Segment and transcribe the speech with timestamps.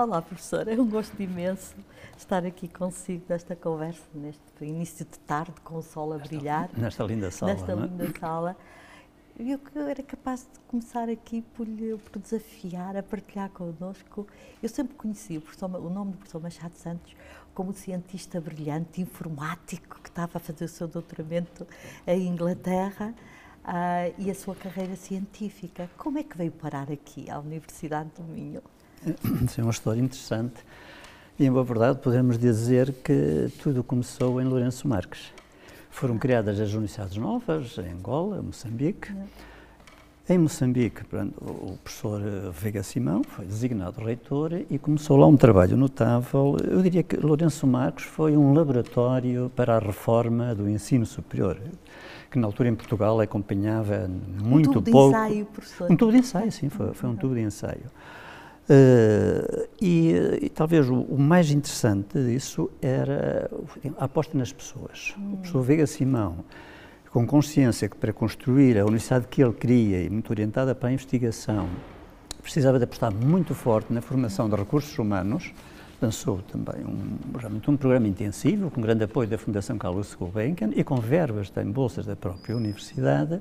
[0.00, 0.66] Olá, professor.
[0.66, 1.76] É um gosto imenso
[2.16, 6.70] estar aqui consigo nesta conversa, neste início de tarde, com o sol a brilhar.
[6.74, 7.52] Nesta linda sala.
[7.52, 7.74] Nesta é?
[7.74, 8.56] linda sala.
[9.38, 14.26] Eu era capaz de começar aqui por, por desafiar, a partilhar connosco.
[14.62, 17.14] Eu sempre conheci o, professor, o nome do professor Machado Santos
[17.52, 21.66] como cientista brilhante, informático, que estava a fazer o seu doutoramento
[22.06, 23.14] em Inglaterra
[23.64, 25.90] uh, e a sua carreira científica.
[25.98, 28.62] Como é que veio parar aqui, à Universidade do Minho?
[29.44, 30.56] Isso é uma história interessante.
[31.38, 35.32] E, em boa verdade, podemos dizer que tudo começou em Lourenço Marques.
[35.90, 39.10] Foram criadas as universidades novas, em Angola, Moçambique.
[40.28, 41.02] Em Moçambique,
[41.40, 42.20] o professor
[42.52, 46.56] Veiga Simão foi designado reitor e começou lá um trabalho notável.
[46.62, 51.58] Eu diria que Lourenço Marques foi um laboratório para a reforma do ensino superior,
[52.30, 54.08] que na altura em Portugal acompanhava
[54.40, 55.16] muito um tubo pouco.
[55.16, 55.90] De ensaio, professor.
[55.90, 57.90] Um tubo de ensaio, sim, foi, foi um tubo de ensaio.
[58.70, 63.50] Uh, e, e, talvez o, o, mais interessante disso era
[63.98, 65.12] a aposta nas pessoas.
[65.18, 65.32] Hum.
[65.32, 66.44] O professor Veiga Simão,
[67.10, 70.92] com consciência que para construir a universidade que ele queria e muito orientada para a
[70.92, 71.68] investigação,
[72.40, 75.52] precisava de apostar muito forte na formação de recursos humanos,
[76.00, 80.84] lançou também um, realmente um programa intensivo, com grande apoio da Fundação Carlos Gulbenkian e
[80.84, 83.40] com verbas em bolsas da própria universidade,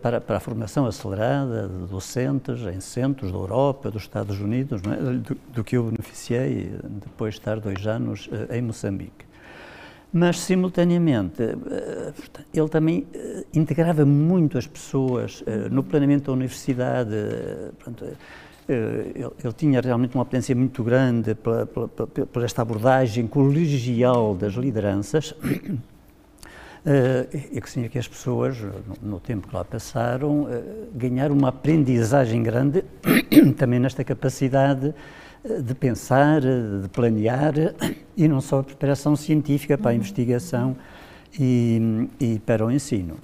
[0.00, 4.96] para, para, a formação acelerada de docentes em centros da Europa, dos Estados Unidos, é?
[4.96, 6.72] do, do, que eu beneficiei
[7.04, 9.26] depois de estar dois anos eh, em Moçambique.
[10.12, 12.12] Mas, simultaneamente, eh,
[12.54, 13.06] ele também
[13.52, 17.14] integrava muito as pessoas no planeamento da universidade.
[18.68, 25.32] Ele, ele, tinha realmente uma potência muito grande por esta abordagem colegial das lideranças
[26.86, 30.48] Uh, e que sim, que as pessoas, no, no, tempo que lá passaram, uh,
[30.94, 32.84] ganharam uma aprendizagem grande
[33.58, 34.94] também nesta capacidade
[35.62, 37.54] de pensar, de planear
[38.16, 39.96] e não só a preparação científica para a uhum.
[39.98, 40.76] investigação
[41.38, 43.16] e, e para o ensino.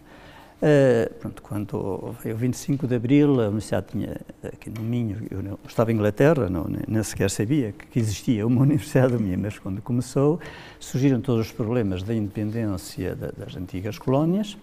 [0.63, 5.59] Uh, pronto, quando veio o 25 de Abril, a universidade tinha, aqui no Minho, eu
[5.67, 9.83] estava em Inglaterra, não, nem sequer sabia que existia uma universidade do Minho, mas quando
[9.83, 10.39] começou,
[10.79, 14.57] surgiram todos os problemas da independência da, das antigas colónias,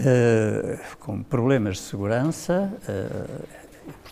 [0.00, 3.63] uh, com problemas de segurança, uh,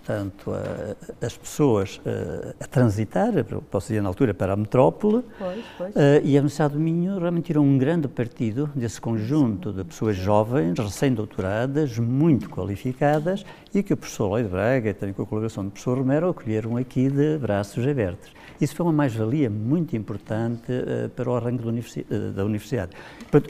[0.02, 3.32] portanto, a, as pessoas uh, a transitar,
[3.70, 5.94] posso dizer na altura, para a metrópole, pois, pois.
[5.94, 10.16] Uh, e a Universidade do Minho realmente tirou um grande partido desse conjunto de pessoas
[10.16, 15.64] jovens, recém-doutoradas, muito qualificadas, e que o professor Lloyd Braga, e também com a colaboração
[15.64, 18.32] do professor Romero, acolheram aqui de braços abertos.
[18.60, 22.92] Isso foi uma mais-valia muito importante uh, para o arranque universi da universidade.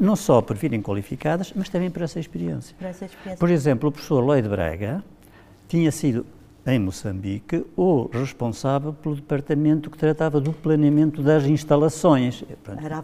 [0.01, 2.77] Não só por virem qualificadas, mas também por essa experiência.
[2.79, 3.39] Por, essa experiência.
[3.39, 5.03] por exemplo, o professor Lloyd Braga
[5.69, 6.27] tinha sido
[6.65, 12.45] em Moçambique, o responsável pelo departamento que tratava do planeamento das instalações.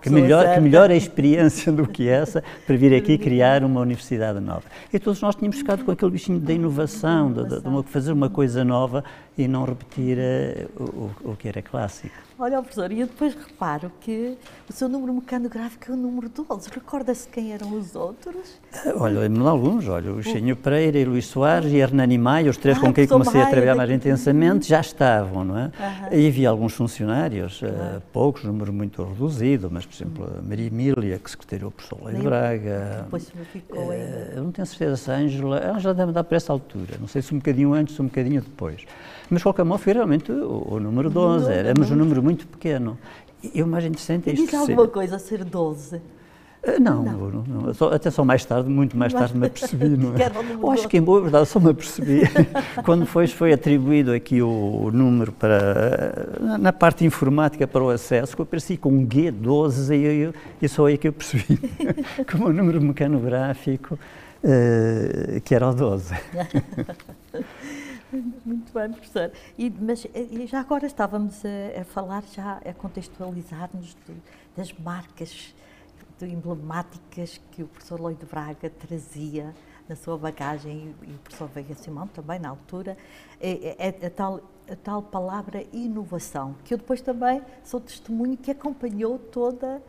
[0.00, 4.62] Que melhor, que melhor experiência do que essa para vir aqui criar uma universidade nova.
[4.92, 8.30] E todos nós tínhamos ficado com aquele bichinho da inovação, de, de, de fazer uma
[8.30, 9.02] coisa nova
[9.36, 12.27] e não repetir uh, o, o, que era clássico.
[12.40, 14.38] Olha, professor, e eu depois reparo que
[14.70, 16.68] o seu número mecanográfico é o número 12.
[16.72, 18.60] Recorda-se quem eram os outros?
[18.86, 19.88] Uh, olha, lembro-me de alguns.
[19.88, 23.08] Olha, o Xenho Pereira, e Luís Soares e Hernani Maia, os três ah, com quem
[23.08, 25.72] comecei Maia, a trabalhar mais intensamente, já estavam, não é?
[26.12, 31.18] E havia alguns funcionários, uh, poucos, número muito reduzido, mas, por exemplo, a Maria Emília,
[31.18, 33.00] que secretariou o professor Leite Braga.
[33.02, 34.32] Depois ficou ainda.
[34.36, 37.08] Eu não tenho certeza se a Ângela, a Ângela deve dar para essa altura, não
[37.08, 38.86] sei se um bocadinho antes ou um bocadinho depois.
[39.30, 42.98] Mas, de qualquer modo, foi realmente o, o número 12, éramos um número muito pequeno.
[43.54, 44.46] E o mais interessante é isto.
[44.46, 44.90] Diz alguma ser...
[44.90, 46.00] coisa a ser 12?
[46.62, 47.30] Eh, não, não.
[47.30, 47.74] não, não.
[47.74, 49.88] Só, até só mais tarde, muito mais tarde me apercebi.
[49.88, 50.28] Não é?
[50.60, 52.22] Eu acho que em boa verdade só me apercebi.
[52.84, 58.34] Quando foi, foi atribuído aqui o, o, número para, na parte informática para o acesso,
[58.34, 61.60] que eu apareci com um G12 e, eu, e só aí que eu percebi,
[62.30, 66.14] como o número mecanográfico, uh, que era o 12.
[68.44, 69.32] Muito bem, professor.
[69.56, 73.96] E, mas e já agora estávamos a, a falar, já a contextualizar-nos
[74.56, 75.54] das marcas
[76.22, 79.54] emblemáticas que o professor Lloyd Braga trazia
[79.88, 82.96] na sua bagagem e o professor Veiga Simão também na altura,
[83.40, 84.40] é, é, é a, tal,
[84.70, 89.82] a tal palavra inovação, que eu depois também sou testemunho que acompanhou toda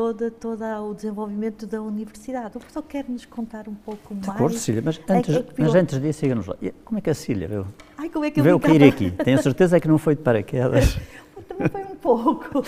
[0.00, 2.56] toda, toda o desenvolvimento da universidade.
[2.56, 4.24] O professor quer nos contar um pouco mais?
[4.24, 6.56] De acordo, Cília, mas é antes, é mas antes disso, diga-nos lá,
[6.86, 7.66] como é que a Cília veio,
[7.98, 9.10] Ai, como é que veio cair aqui?
[9.10, 10.96] Tenho certeza que não foi de paraquedas.
[11.46, 12.62] Também foi um pouco,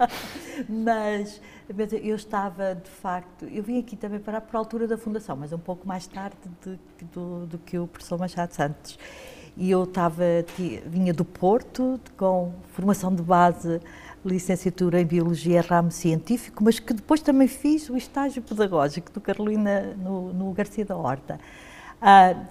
[0.66, 1.42] mas,
[1.76, 5.52] mas eu estava, de facto, eu vim aqui também para por altura da fundação, mas
[5.52, 6.78] um pouco mais tarde de,
[7.12, 8.98] do, do que o professor Machado Santos.
[9.54, 10.22] e eu estava,
[10.86, 13.80] vinha do Porto, com formação de base,
[14.24, 19.94] licenciatura em Biologia, ramo científico, mas que depois também fiz o estágio pedagógico do Carolina,
[20.02, 21.38] no, no Garcia da Horta.
[22.00, 22.46] Uh,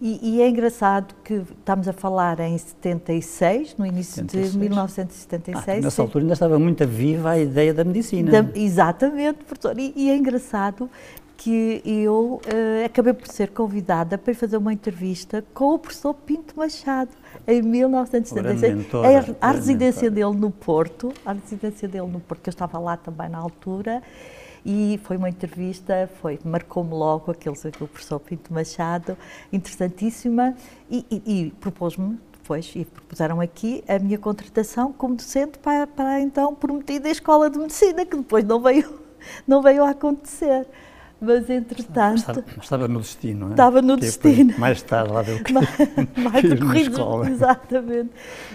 [0.00, 4.52] e, e, é engraçado que estamos a falar em 76, no início 76.
[4.52, 5.78] de 1976.
[5.78, 8.30] Ah, nessa altura ainda estava muito viva a ideia da medicina.
[8.30, 9.76] Da, exatamente, professor.
[9.76, 10.88] E, e, é engraçado
[11.36, 16.54] que eu uh, acabei por ser convidada para fazer uma entrevista com o professor Pinto
[16.56, 17.10] Machado
[17.46, 18.76] em 1976.
[18.76, 22.78] Mentor, a, a residência dele no Porto, a residência dele no Porto, que eu estava
[22.78, 24.02] lá também na altura
[24.64, 29.16] e foi uma entrevista, foi marcou-me logo aqueles o professor Pinto Machado,
[29.52, 30.54] interessantíssima,
[30.90, 36.10] e, e, e propôs-me depois, e propuseram aqui a minha contratação como docente para, para
[36.10, 39.00] a então prometida Escola de Medicina, que depois não veio,
[39.46, 40.66] não veio a acontecer.
[41.20, 42.16] Mas, entretanto...
[42.16, 43.50] Estava, estava no destino, não é?
[43.50, 44.54] Estava no que destino.
[44.58, 45.68] Mais tarde lá deu que mais,
[46.16, 47.28] mais percorrido, escola.
[47.28, 48.10] Exatamente.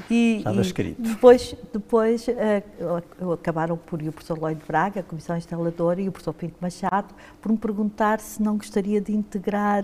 [0.09, 1.01] E, estava e escrito.
[1.01, 6.11] Depois, depois uh, acabaram por ir o professor Lloyd Braga, a comissão instaladora, e o
[6.11, 9.83] professor Pinto Machado, por me perguntar se não gostaria de integrar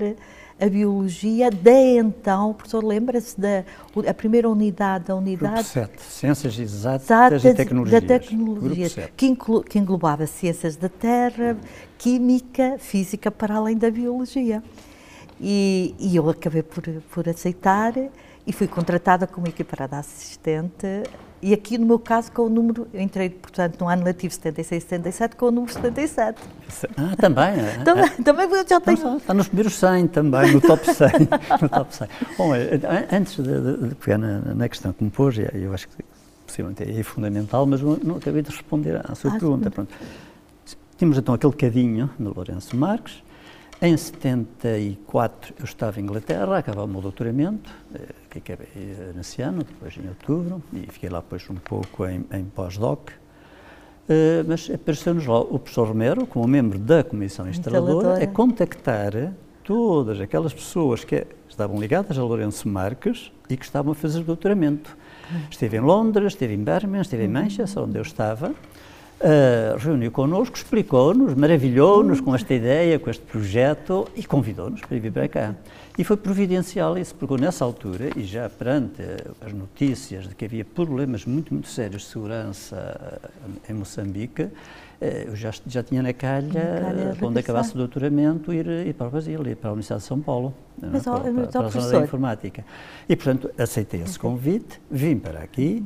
[0.59, 3.63] a biologia de então, o professor lembra-se da
[4.07, 5.53] a primeira unidade, da unidade...
[5.53, 8.01] Grupo 7, Ciências Exatas, Exatas e Tecnologias.
[8.01, 11.57] Da tecnologia, que, inclu, que englobava ciências da terra,
[11.97, 14.61] química, física, para além da biologia.
[15.39, 17.93] E, e eu acabei por, por aceitar
[18.49, 21.03] e fui contratada como equiparada assistente
[21.41, 24.83] e aqui, no meu caso, com o número, eu entrei, portanto, no ano letivo 76,
[24.83, 26.41] 77, com o número 77.
[26.97, 27.45] Ah, também?
[27.45, 27.77] É?
[27.85, 28.23] também, é.
[28.23, 28.97] também já tenho...
[28.97, 31.07] Está, está nos primeiros 100 também, no top 100.
[31.61, 32.07] no top 100.
[32.37, 32.51] Bom,
[33.09, 36.03] antes de, de, de pegar na, na, questão que me pôs, eu acho que
[36.45, 39.71] possivelmente é fundamental, mas não, não acabei de responder à sua ah, pergunta.
[39.71, 39.93] Pronto.
[40.97, 43.23] Tínhamos então aquele cadinho no Lourenço Marques,
[43.81, 49.41] em 74 eu estava em Inglaterra, acabava o meu doutoramento, eh, que acabei eh, nesse
[49.41, 53.09] ano, depois em outubro, e fiquei lá depois um pouco em, em pós-doc.
[54.09, 60.19] Uh, mas apareceu-nos lá o professor Romero, como membro da comissão instaladora, a contactar todas
[60.19, 64.97] aquelas pessoas que estavam ligadas a Lourenço Marques e que estavam a fazer doutoramento.
[65.31, 65.41] Hum.
[65.51, 67.33] Esteve em Londres, esteve em Birmingham, esteve em uhum.
[67.33, 68.55] Manchester, onde eu estava,
[69.21, 75.11] Uh, reuniu connosco, explicou-nos, maravilhou-nos com esta ideia, com este projeto e convidou-nos para vir
[75.11, 75.55] para cá.
[75.97, 79.03] E foi providencial isso, porque nessa altura, e já perante
[79.45, 83.19] as notícias de que havia problemas muito, muito sérios de segurança
[83.69, 84.47] em Moçambique,
[85.01, 86.51] eh, eu já, já tinha na calha,
[86.81, 90.07] calha quando acabasse o doutoramento, ir, ir para o Brasil, ir para a Universidade de
[90.07, 92.65] São Paulo, Mas, para, para, para a zona da informática.
[93.09, 95.85] E, portanto, aceitei esse convite, vim para aqui,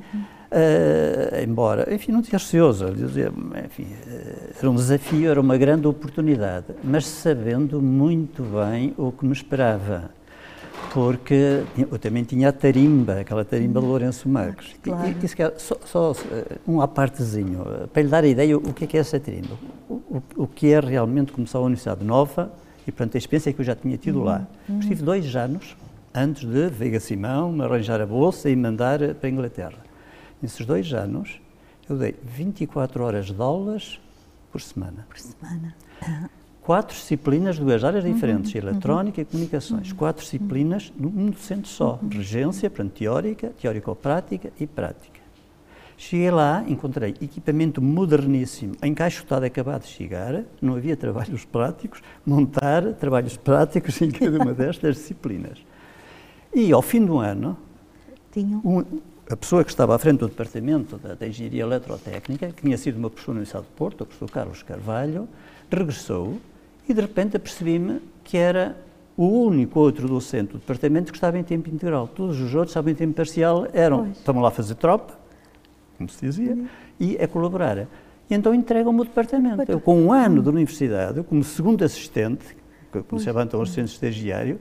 [0.54, 3.32] uh, embora, enfim, não tinha receoso, dizia,
[3.66, 9.26] enfim, uh, era um desafio, era uma grande oportunidade, mas sabendo muito bem o que
[9.26, 10.12] me esperava
[10.92, 14.76] porque eu também tinha a tarimba, aquela tarimba de Lourenço Marques.
[14.84, 15.08] Claro.
[15.08, 16.14] E, e só, só
[16.68, 19.58] um à partezinho, para lhe dar a ideia o que é que é essa tarimba.
[19.90, 22.52] O, o, o que é realmente começar a Universidade Nova
[22.88, 24.26] e, portanto, a experiência que eu já tinha tido uhum.
[24.26, 24.48] lá.
[24.70, 24.80] Uhum.
[24.80, 25.76] Estive dois anos
[26.14, 29.93] antes de Veiga Simão me arranjar a bolsa e mandar para a Inglaterra.
[30.44, 31.42] Nesses dois anos,
[31.90, 34.00] eu dei 24 horas de aulas
[34.52, 35.08] por semana.
[35.10, 35.74] Por semana
[36.64, 41.30] quatro disciplinas, duas áreas uhum, diferentes, uhum, eletrónica uhum, e comunicações, uhum, quatro disciplinas num
[41.30, 42.10] docente só, uhum.
[42.10, 45.22] regência, portanto, teórica, teórico-prática e prática.
[45.96, 53.38] Cheguei lá, encontrei equipamento moderníssimo, encaixotado, acabado de chegar, não havia trabalhos práticos, montar trabalhos
[53.38, 55.60] práticos em cada uma destas disciplinas.
[56.54, 57.58] E ao fim do ano,
[58.66, 58.84] um,
[59.30, 62.98] a pessoa que estava à frente do departamento da, da Engenharia Eletrotécnica, que tinha sido
[62.98, 65.28] uma pessoa na Universidade de Porto, o professor Carlos Carvalho,
[65.72, 66.38] regressou
[66.88, 68.76] e de repente apercebi-me que era
[69.16, 72.08] o único outro docente do departamento que estava em tempo integral.
[72.08, 75.14] Todos os outros estavam em tempo parcial, eram, estavam lá a fazer tropa,
[75.98, 76.68] como se dizia, uhum.
[77.00, 77.78] e a colaborar.
[77.78, 77.88] E
[78.30, 79.72] então entregam-me o departamento.
[79.72, 82.58] Eu, com um ano de universidade, eu, como segundo assistente,
[83.08, 84.60] como se chama então assistente estagiário,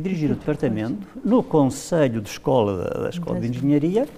[0.00, 4.08] dirigir o departamento no Conselho de Escola da, da Escola de Engenharia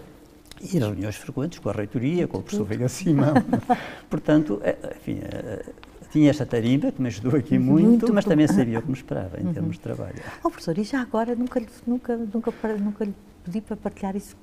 [0.60, 3.34] e reuniões frequentes com a reitoria, com o professor Veiga Simão.
[4.08, 5.64] Portanto, é, enfim, é,
[6.10, 8.94] tinha esta tarimba que me ajudou aqui muito, muito mas também sabia o que me
[8.94, 9.52] esperava em uhum.
[9.52, 10.16] termos de trabalho.
[10.42, 13.14] Oh, professor, e já agora nunca, nunca, nunca, nunca lhe
[13.44, 14.36] pedi para partilhar isso,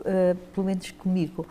[0.00, 1.46] uh, pelo menos comigo.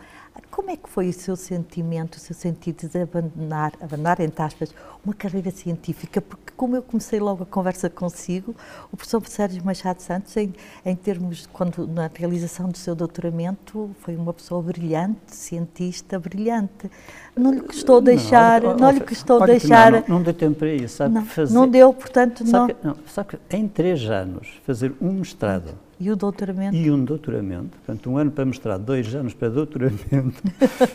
[0.50, 4.74] Como é que foi o seu sentimento, o seu sentido de abandonar, abandonar, entre aspas,
[5.04, 6.20] uma carreira científica?
[6.20, 8.54] Porque, como eu comecei logo a conversa consigo,
[8.90, 10.52] o professor Sérgio Machado Santos, em,
[10.84, 16.90] em termos, quando na realização do seu doutoramento, foi uma pessoa brilhante, cientista brilhante.
[17.36, 19.92] Não lhe custou deixar, não, não lhe custou deixar...
[19.92, 21.14] Não, não, deu tempo para isso, sabe?
[21.14, 22.94] Não, fazer, não deu, portanto, sabe não...
[22.94, 23.06] Que, não.
[23.06, 26.76] Sabe que em três anos, fazer um mestrado E o doutoramento?
[26.76, 27.70] E um doutoramento.
[27.78, 30.42] Portanto, um ano para mestrado, dois anos para doutoramento.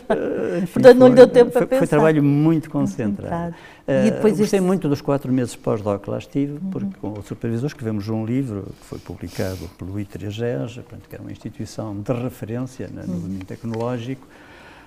[0.08, 1.78] Eh, Enfim, Portanto, não lhe deu tempo foi, para pensar.
[1.78, 3.54] Foi trabalho muito concentrado.
[3.86, 4.66] Uh, e depois gostei este...
[4.66, 6.70] muito dos quatro meses pós-doc lá estive, uhum.
[6.70, 11.32] porque com o supervisor escrevemos um livro que foi publicado pelo I3GES, que é uma
[11.32, 13.20] instituição de referência no uhum.
[13.20, 14.26] domínio tecnológico.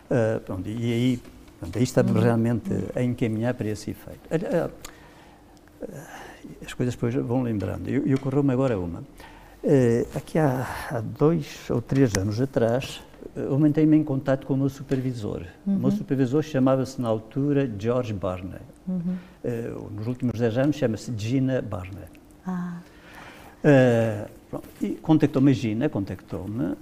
[0.10, 1.20] Uh, pronto, e aí,
[1.60, 2.22] pronto, aí estamos uhum.
[2.22, 4.22] realmente a encaminhar para esse efeito.
[4.32, 4.72] Uh,
[6.66, 7.90] as coisas depois vão lembrando.
[7.90, 9.04] E ocorreu-me agora uma.
[9.66, 13.02] Uh, aqui há, há, dois ou três anos atrás,
[13.50, 15.42] aumentei-me em contato com o meu supervisor.
[15.66, 15.78] Uhum.
[15.78, 18.62] O meu supervisor chamava-se na altura George Barney.
[18.88, 19.18] Uhum.
[19.44, 22.06] Uh, nos últimos dez anos chama-se Gina Barney.
[22.46, 22.78] Ah.
[23.64, 26.76] Uh, e contactou-me a Gina, contactou-me,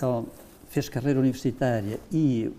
[0.00, 0.24] ela
[0.68, 2.52] fez carreira universitária e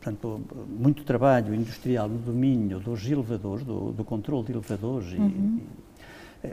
[0.00, 5.28] portanto, muito trabalho industrial no domínio dos elevadores, do, do controle de elevadores uhum.
[5.28, 5.87] e, eh,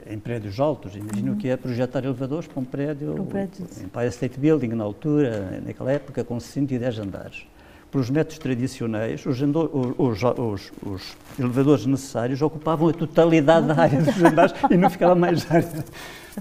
[0.08, 0.94] em prédios altos.
[0.96, 1.38] Imagina uhum.
[1.38, 3.66] que é projetar elevadores para um prédio, um prédio.
[3.82, 7.46] Empire State Building, na altura, naquela época, com 110 andares.
[7.90, 14.22] Pelos métodos tradicionais, os, os, os, os elevadores necessários ocupavam a totalidade da área dos
[14.22, 15.84] andares e não ficava mais área.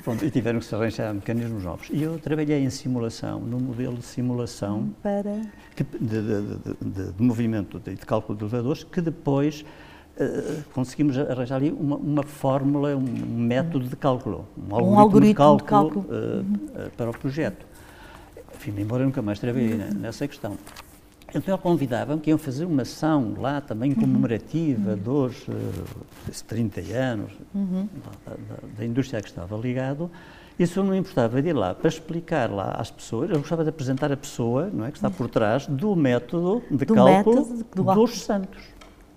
[0.04, 1.88] Pronto, e tiveram que se arranjar mecanismos novos.
[1.92, 5.40] E eu trabalhei em simulação, no modelo de simulação Para...
[5.76, 9.64] de, de, de, de, movimento de, de cálculo de elevadores, que depois
[10.18, 15.64] Uh, conseguimos arranjar ali uma, uma, fórmula, um método de cálculo, um, um algoritmo, de
[15.66, 16.08] cálculo, de cálculo.
[16.10, 17.66] Uh, uh, para o projeto.
[18.56, 19.94] Enfim, embora eu nunca mais trabalhei uhum.
[19.96, 20.58] nessa questão.
[21.36, 24.00] Então ele convidava-me que iam fazer uma ação lá também uhum.
[24.00, 24.98] comemorativa uhum.
[24.98, 27.90] dos 30 anos uhum.
[28.26, 30.10] da, da, da, indústria a que estava ligado.
[30.58, 34.10] Isso não importava de ir lá para explicar lá às pessoas, eu gostava de apresentar
[34.14, 37.84] a pessoa não é, que está por trás do método de do cálculo método do
[37.84, 38.75] dos santos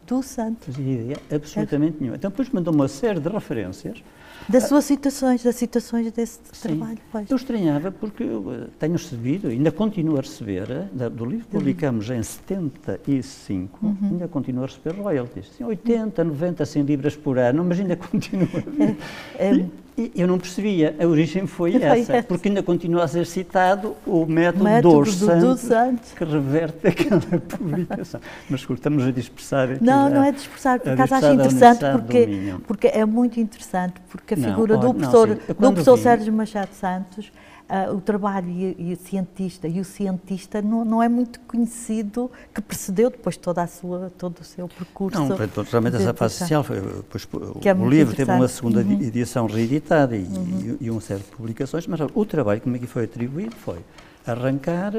[0.09, 0.71] do santo.
[0.77, 2.01] Não ideia absolutamente é.
[2.01, 2.17] nenhuma.
[2.17, 4.03] Então depois mandou uma série de referências.
[4.49, 6.69] Das suas citações, das citações desse Sim.
[6.69, 6.99] trabalho.
[7.13, 7.31] Pois.
[7.31, 11.51] Eu estranhava porque eu eh, tenho recebido, ainda continuo a receber, eh, do livro que
[11.51, 13.97] publicamos em 75, uhum.
[14.03, 15.51] ainda continuo a receber royalties.
[15.61, 18.97] 80, 90, 100 libras por ano, mas ainda continuo a ver.
[19.39, 19.67] É, é,
[20.15, 23.97] eu não percebia, a origem foi, foi essa, essa, porque ainda continua a ser citado
[24.07, 28.21] o método, método dos, do, Santos, Santos, que reverte aquela publicação.
[28.49, 29.85] Mas estamos a dispersar aqui.
[29.85, 32.29] Não, não é dispersar, por acaso acho interessante, porque,
[32.67, 36.73] porque é muito interessante, porque a figura não, do professor, não, do professor Sérgio Machado
[36.73, 37.31] Santos
[37.69, 42.31] uh, o trabalho e, e, o cientista e o cientista não, não é muito conhecido
[42.55, 45.19] que precedeu depois toda a sua todo o seu percurso.
[45.19, 45.37] Não,
[45.71, 47.29] realmente essa fase social foi, depois,
[47.65, 49.01] é o livro teve uma segunda uhum.
[49.01, 50.79] edição reeditada e, uhum.
[50.81, 53.79] e, e um certo de publicações, mas o trabalho que me foi atribuído foi
[54.27, 54.93] arrancar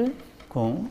[0.48, 0.86] com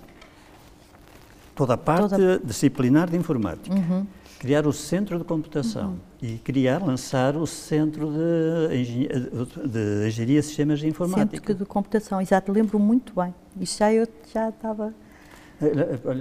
[1.56, 2.40] toda a parte toda...
[2.40, 3.74] disciplinar de informática.
[3.76, 4.06] Uhum
[4.40, 6.00] criar o centro de computação uhum.
[6.22, 9.32] E criar, lançar o centro de, engenharia,
[9.66, 11.38] de engenharia de sistemas de informática.
[11.38, 13.34] Centro de computação, exato, lembro muito bem.
[13.60, 14.94] Isso já eu já estava...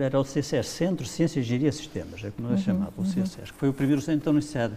[0.01, 2.93] Era o CCS, Centro de Ciência e Engenharia de Sistemas, é como é uhum, chamado,
[2.97, 3.07] o uhum.
[3.07, 4.75] CCS, que foi o primeiro centro da Universidade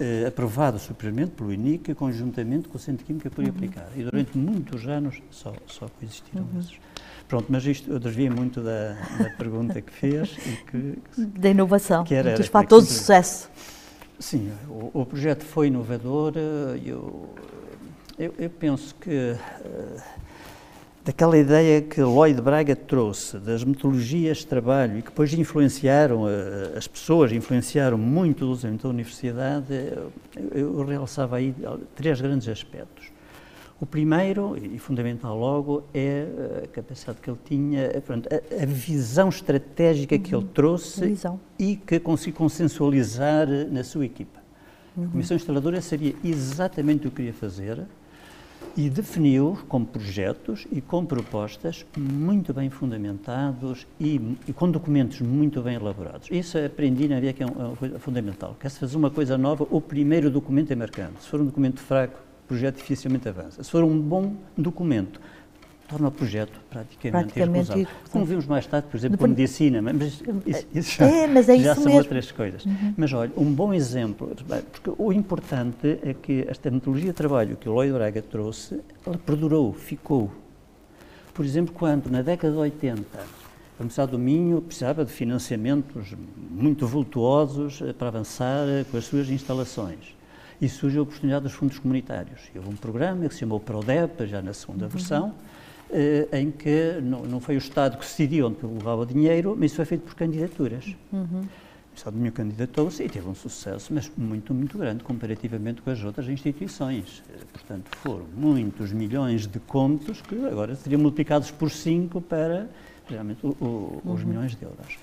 [0.00, 3.50] eh, aprovado superiormente pelo INIC, conjuntamente com o Centro de Química por uhum.
[3.50, 3.88] aplicar.
[3.94, 6.60] E durante muitos anos só, só coexistiram uhum.
[6.60, 6.72] esses.
[7.28, 10.98] Pronto, mas isto eu desviei muito da, da pergunta que fez e que...
[11.38, 13.48] Da inovação, que era, dos fatores de sucesso.
[14.20, 17.26] Sim, o, o, projeto foi inovador, eh, eu,
[18.18, 20.02] eu, eu penso que uh,
[21.02, 26.26] daquela ideia que Lloyd Braga trouxe das metodologias de trabalho e que depois influenciaram
[26.76, 30.12] as pessoas, influenciaram muito o usamento da universidade, eu,
[30.52, 31.54] eu realçava aí
[31.96, 33.06] três grandes aspectos.
[33.80, 36.26] O primeiro, e fundamental logo, é
[36.64, 40.20] a capacidade que ele tinha, pronto, a, a visão estratégica uhum.
[40.20, 40.50] que ele uhum.
[40.52, 41.16] trouxe
[41.58, 44.38] e que conseguiu consensualizar na sua equipa.
[44.94, 45.04] Uhum.
[45.04, 47.86] A Comissão Instaladora sabia exatamente o que queria fazer
[48.76, 55.62] e definiu com projetos e com propostas muito bem fundamentados e, e com documentos muito
[55.62, 56.28] bem elaborados.
[56.30, 58.54] Isso aprendi na vida que é uma coisa fundamental.
[58.60, 61.22] Quer-se fazer uma coisa nova, o primeiro documento é marcante.
[61.22, 63.62] Se for um documento fraco, projeto dificilmente avança.
[63.62, 65.20] Se for um bom documento,
[65.88, 70.66] torna o projeto praticamente, praticamente Como vimos mais tarde, por exemplo, com medicina, mas isso,
[70.74, 71.98] isso já, é, mas é já são mesmo.
[71.98, 72.64] outras coisas.
[72.66, 72.94] Uhum.
[72.96, 74.36] Mas olha, um bom exemplo,
[74.72, 79.16] porque o importante é que esta metodologia de trabalho que o Lloyd Braga trouxe, ela
[79.16, 80.28] perdurou, ficou.
[81.32, 83.22] Por exemplo, quando na década de 80 a
[83.78, 89.30] Universidade do Minho precisava de financiamentos muito vultuosos eh, para avançar eh, com as suas
[89.30, 90.19] instalações
[90.60, 92.40] e surge a oportunidade dos fundos comunitários.
[92.54, 94.90] Houve um programa que se chamou PRODEP, já na segunda uhum.
[94.90, 95.34] versão,
[95.90, 99.66] eh, em que não, não, foi o Estado que decidiu onde levava o dinheiro, mas
[99.66, 100.94] isso foi feito por candidaturas.
[101.12, 101.44] Uhum.
[101.90, 106.02] Universidade do Minho candidatou-se e teve um sucesso, mas muito, muito grande comparativamente com as
[106.04, 107.22] outras instituições.
[107.52, 112.68] Portanto, foram muitos milhões de contos que agora seriam multiplicados por 5 para
[113.08, 114.28] realmente o, o, os uhum.
[114.28, 114.98] milhões de euros.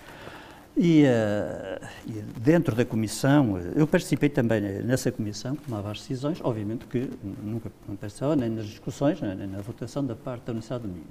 [0.79, 6.39] E, uh, e, dentro da comissão, eu participei também nessa comissão, que tomava as decisões,
[6.43, 7.09] obviamente que
[7.41, 11.03] nunca participava nem nas discussões, nem na votação da parte da Universidade do Minho.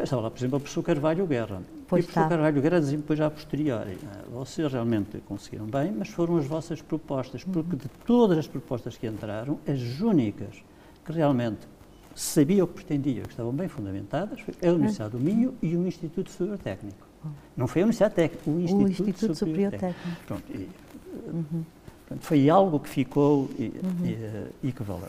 [0.00, 1.60] Estava lá, por exemplo, o professor Carvalho Guerra.
[1.86, 2.28] Pois e o professor.
[2.30, 6.80] Carvalho Guerra dizia depois a posteriori, ah, vocês realmente conseguiram bem, mas foram as vossas
[6.80, 10.64] propostas, porque de todas as propostas que entraram, as únicas
[11.04, 11.68] que realmente
[12.14, 15.86] sabiam o que pretendiam, que estavam bem fundamentadas, foi a Universidade do Minho e o
[15.86, 17.11] Instituto Superior Técnico.
[17.56, 20.22] Não foi a Universidade Técnica, o Instituto, o Instituto Superior, Superior Técnico.
[20.26, 20.68] Pronto, e,
[21.32, 21.64] uhum.
[22.20, 24.50] foi algo que ficou e, uhum.
[24.62, 25.08] e, e que valeu.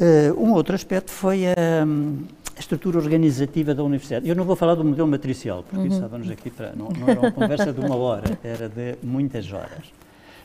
[0.00, 4.28] Uh, um outro aspecto foi a, a, estrutura organizativa da Universidade.
[4.28, 5.94] Eu não vou falar do modelo matricial, porque uhum.
[5.94, 6.72] estávamos aqui para.
[6.74, 9.92] Não, não era uma conversa de uma hora, era de muitas horas.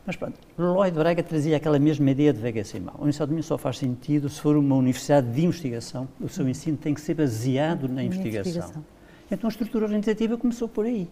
[0.06, 2.94] Mas pronto, Lloyd Braga trazia aquela mesma ideia de Vega Simão.
[2.94, 6.08] A Universidade de Minho só faz sentido se for uma universidade de investigação.
[6.22, 8.52] O seu ensino tem que ser baseado na investigação.
[8.52, 8.97] investigação.
[9.30, 11.08] Então a estrutura organizativa começou por aí.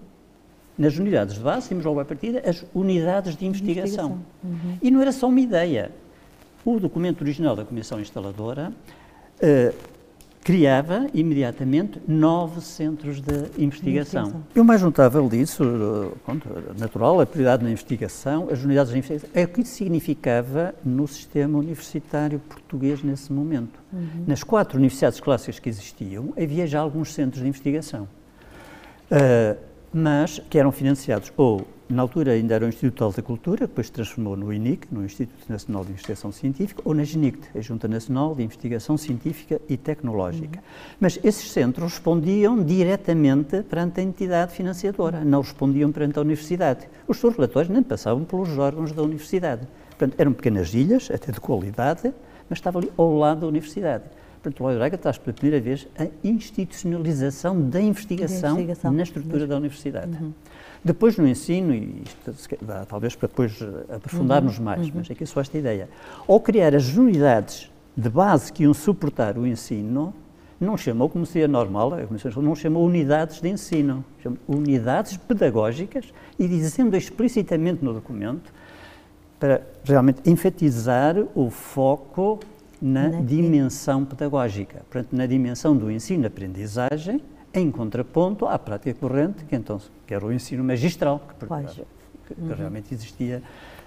[0.78, 4.06] Nas unidades de base, temos logo à partida as unidades de investigação.
[4.06, 4.26] investigação.
[4.44, 4.78] Uhum.
[4.82, 5.92] E não era só uma ideia.
[6.66, 8.74] O documento original da Comissão Instaladora
[9.42, 9.76] uh,
[10.46, 14.26] criava imediatamente nove centros de investigação.
[14.26, 14.44] investigação.
[14.54, 19.44] Eu mais notável disso, eh, natural, a prioridade na investigação, as unidades de investigação, é
[19.44, 23.80] o que isso significava no sistema universitário português nesse momento.
[23.92, 24.26] Uhum.
[24.28, 29.58] Nas quatro universidades clássicas que existiam, havia já alguns centros de investigação, uh,
[29.92, 33.88] mas que eram financiados ou na altura ainda era o Instituto de Alta Cultura, depois
[33.88, 37.88] se transformou no INIC, no Instituto Nacional de Investigação Científica, ou na GNICT, a Junta
[37.88, 40.58] Nacional de Investigação Científica e Tecnológica.
[40.58, 40.96] Uhum.
[41.00, 46.88] Mas esses centros respondiam diretamente perante a entidade financiadora, não respondiam perante a universidade.
[47.08, 49.68] Os seus relatórios nem passavam pelos órgãos da universidade.
[49.90, 52.12] Portanto, eram pequenas ilhas, até de qualidade,
[52.50, 54.06] mas estavam ali ao lado da universidade.
[54.42, 58.92] Portanto, o Braga traz pela primeira vez a institucionalização da investigação, investigação.
[58.92, 60.12] na estrutura da universidade.
[60.22, 60.34] Uhum.
[60.86, 64.92] Depois no ensino, e isto dá talvez para depois eh, aprofundarmos uhum, mais, uhum.
[64.98, 65.90] mas aqui é só esta ideia,
[66.28, 70.14] ao criar as unidades de base que iam suportar o ensino,
[70.60, 71.92] não chamou, como seria normal,
[72.38, 78.54] não chamou unidades de ensino, chamou unidades pedagógicas e dizendo explicitamente no documento
[79.40, 82.40] para realmente enfatizar o foco
[82.80, 87.20] na, na dimensão pedagógica, portanto, na dimensão do ensino-aprendizagem,
[87.56, 92.42] em contraponto à prática corrente, que então que era o ensino magistral, que, que, que
[92.42, 92.54] uhum.
[92.56, 93.42] realmente existia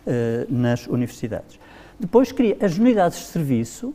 [0.06, 1.60] uh, nas universidades.
[2.00, 3.94] Depois cria as unidades de serviço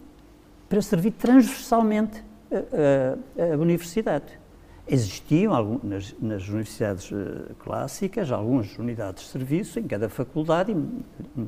[0.70, 4.43] para servir transversalmente a, a, a universidade.
[4.86, 6.14] Existiam nas,
[6.50, 10.76] universidades uh, clássicas algumas unidades de serviço em cada faculdade,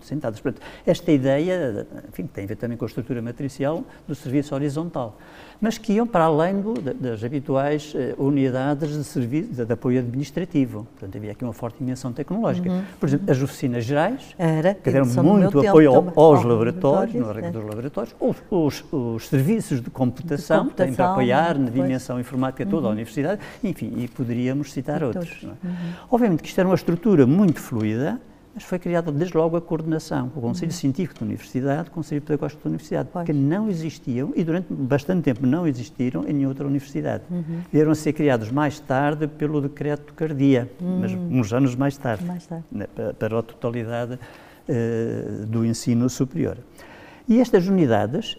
[0.01, 0.39] sentadas.
[0.39, 5.17] Portanto, esta ideia, enfim, tem a ver também com a estrutura matricial do serviço horizontal
[5.59, 9.99] mas que iam para além do, das habituais uh, unidades de serviço de, de, apoio
[9.99, 10.87] administrativo.
[10.93, 12.69] Portanto, havia aqui uma forte dimensão tecnológica.
[12.69, 12.83] Uhum.
[12.99, 17.47] Por exemplo, as oficinas gerais, Era, que deram muito apoio ao, aos laboratórios, no arranque
[17.47, 17.51] é.
[17.51, 22.19] dos laboratórios, os, os, os, serviços de computação, de computação também para apoiar na dimensão
[22.19, 22.89] informática toda uhum.
[22.89, 23.24] a universidade,
[23.63, 25.43] enfim, e poderíamos citar e outros.
[25.43, 25.47] É?
[25.47, 25.75] Uhum.
[26.11, 28.19] Obviamente que isto era uma estrutura muito fluida,
[28.55, 30.77] mas foi criada desde logo a coordenação, o Conselho uhum.
[30.77, 33.25] Científico da Universidade, o Conselho Pedagógico da Universidade, pois.
[33.25, 37.23] que não existiam e durante bastante tempo não existiram em nenhuma outra universidade.
[37.29, 37.59] Uhum.
[37.71, 40.99] Vieram a ser criados mais tarde pelo decreto Cardia, uhum.
[41.01, 42.63] mas uns anos mais tarde, mais tarde.
[42.71, 46.57] Né, para, para, a totalidade uh, do ensino superior.
[47.27, 48.37] E estas unidades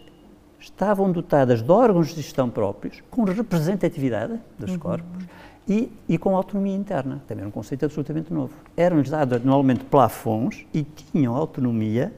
[0.66, 4.78] estavam dotadas de órgãos de gestão próprios, com representatividade dos uhum.
[4.78, 5.24] corpos,
[5.68, 8.52] e, e, com autonomia interna, também era um conceito absolutamente novo.
[8.76, 12.12] Eram-lhes dados anualmente plafons e tinham autonomia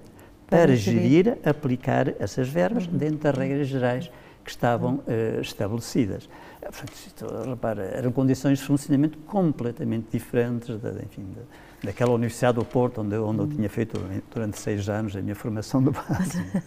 [0.47, 2.99] para, para gerir, gerir, aplicar essas verbas uhum.
[2.99, 4.11] dentro das regras gerais
[4.45, 6.29] que estavam uh, estabelecidas.
[6.61, 11.43] Portanto, repara, eram condições de funcionamento completamente diferentes, da, enfim, da,
[11.85, 13.47] daquela Universidade do Porto, onde, onde uhum.
[13.47, 13.99] eu tinha feito
[14.33, 16.63] durante seis anos a minha formação de base.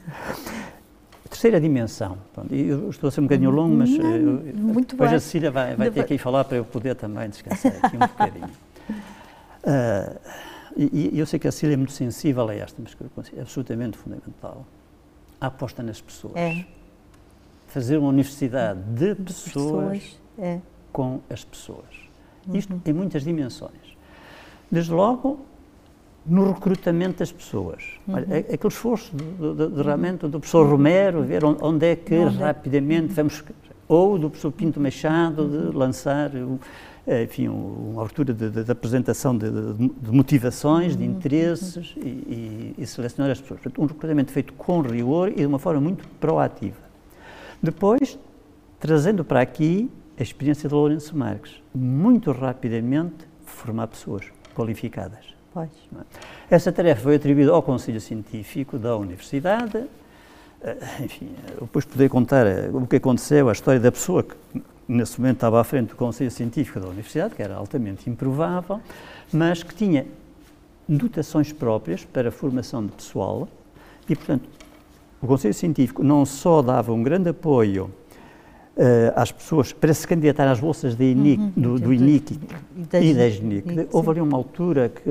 [1.32, 5.10] Terceira dimensão, pronto, eu estou a ser um bocadinho longo, mas Não, eu, muito depois
[5.10, 5.18] bem.
[5.18, 8.00] a Cecília vai, vai ter que ir falar para eu poder também descansar aqui um
[8.00, 8.50] bocadinho.
[9.64, 10.20] Uh,
[10.76, 13.10] e, e, eu sei que a Cecília é muito sensível a esta, mas que eu
[13.16, 14.66] considero absolutamente fundamental.
[15.40, 16.36] A aposta nas pessoas.
[16.36, 16.66] É.
[17.68, 20.60] Fazer uma universidade de, de pessoas, pessoas é.
[20.92, 21.86] com as pessoas.
[22.46, 22.56] Uhum.
[22.58, 23.98] Isto em muitas dimensões.
[24.70, 25.46] Desde logo,
[26.26, 27.84] no recrutamento das pessoas.
[28.08, 28.16] Uhum.
[28.16, 32.38] Olha, aquele esforço de, de, de, realmente do professor Romero, ver onde é que onde
[32.38, 33.16] rapidamente é?
[33.16, 33.44] vamos
[33.88, 36.32] ou do professor Pinto Machado de lançar
[37.24, 42.86] enfim, uma altura de, de, de apresentação de, de, motivações, de interesses e, e, e,
[42.86, 43.60] selecionar as pessoas.
[43.60, 46.78] Portanto, um recrutamento feito com rigor e de uma forma muito proativa.
[47.62, 48.20] Depois,
[48.80, 55.41] trazendo para aqui a experiência de Lourenço Marques, muito rapidamente formar pessoas qualificadas.
[55.54, 55.70] Pois.
[56.50, 59.86] Essa tarefa foi atribuída ao Conselho Científico da Universidade.
[60.64, 64.36] Eh, enfim, depois poder contar eh, o que aconteceu, a história da pessoa que
[64.88, 68.80] nesse momento estava à frente do Conselho Científico da Universidade, que era altamente improvável,
[69.32, 70.06] mas que tinha
[70.88, 73.48] dotações próprias para a formação de pessoal
[74.08, 74.48] e, portanto,
[75.22, 77.92] o Conselho Científico não só dava um grande apoio
[79.16, 82.40] às pessoas para se candidatar às bolsas INIC, uhum, do, do INIC
[83.02, 83.88] e da, GNIC.
[83.92, 85.10] Houve ali uma altura que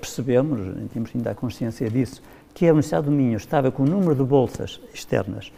[0.00, 0.60] percebemos,
[0.92, 2.22] tínhamos ainda a consciência disso,
[2.54, 5.52] que a Universidade do Minho estava com o número de bolsas externas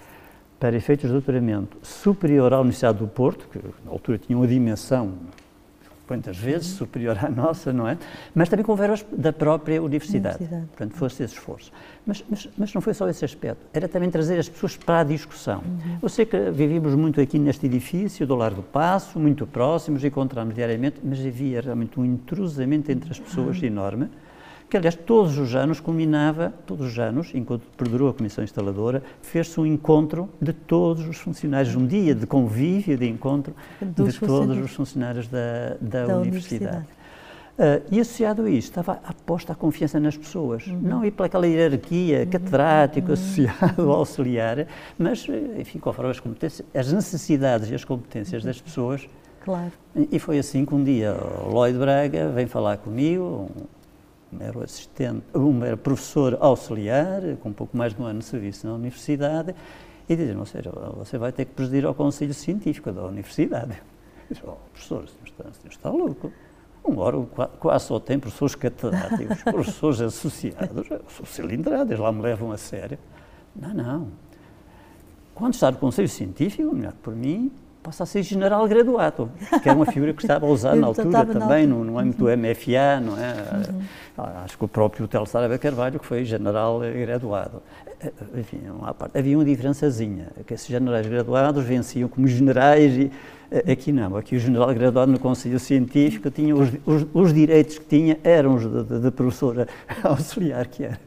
[0.59, 5.12] para efeitos de doutoramento superior à Universidade do Porto, que na altura tinha uma dimensão
[6.14, 7.98] quantas vezes superior à nossa, não é?
[8.35, 10.37] Mas também com verbas da própria universidade.
[10.37, 10.66] universidade.
[10.68, 11.72] Portanto, fosse esse esforço.
[12.07, 15.05] Mas, mas, mas, não foi só esse aspecto, era também trazer as pessoas para a
[15.05, 15.62] discussão.
[15.64, 15.98] Uhum.
[16.03, 21.00] Eu sei que vivemos muito aqui neste edifício, do Largo Passo, muito próximos, encontramos diariamente,
[21.03, 23.66] mas havia realmente um intrusamento entre as pessoas uhum.
[23.66, 24.09] enorme
[24.68, 29.59] que aliás todos os anos culminava, todos os anos, enquanto perdurou a Comissão Instaladora, fez-se
[29.61, 34.70] um encontro de todos os funcionários, um dia de convívio, de encontro de todos os
[34.72, 36.77] funcionários da, da, da universidade.
[36.77, 37.05] universidade.
[37.57, 40.81] Uh, e associado a isto, estava aposta a confiança nas pessoas, uhum.
[40.81, 42.27] não ir pelaquela hierarquia, uhum.
[42.27, 43.14] catedrático, uhum.
[43.14, 44.66] associado, auxiliar,
[44.98, 45.24] mas,
[45.57, 49.09] enfim, conforme as competências, as necessidades e as competências das pessoas.
[49.44, 49.70] Claro.
[50.11, 51.14] E foi assim que um dia
[51.46, 53.48] o Lloyd Braga vem falar comigo,
[54.40, 58.66] era assistente, um era professor auxiliar, com um pouco mais de um ano de serviço
[58.66, 59.55] na universidade,
[60.09, 63.81] e dizia, ou seja, você vai ter que presidir ao Conselho Científico da universidade.
[64.29, 66.33] Disse, oh, professor, o senhor está, está louco.
[66.85, 67.27] Um órgão
[67.59, 70.87] quase só tem professores catedráticos, professores associados,
[71.25, 72.99] cilindrado, eles lá me levam a sério.
[73.57, 74.09] Não, não.
[75.35, 77.51] Quando está no Conselho Científico, por mim,
[77.85, 79.31] passa a ser general graduado,
[79.62, 82.31] que é uma figura que estava a usar na altura também, no, no âmbito do
[82.31, 83.68] MFA, não é?
[83.68, 83.83] Uhum.
[84.16, 87.62] Ah, acho que o próprio Telo Saraiva Carvalho, que foi general graduado.
[88.01, 93.12] Eh, enfim, uma parte, havia uma diferençazinha, que esses generais graduados venciam como generais e
[93.51, 97.79] eh, aqui não, aqui o general graduado no Conselho Científico tinha os, os, os direitos
[97.79, 99.68] que tinha eram os de professora
[100.03, 100.99] auxiliar que era,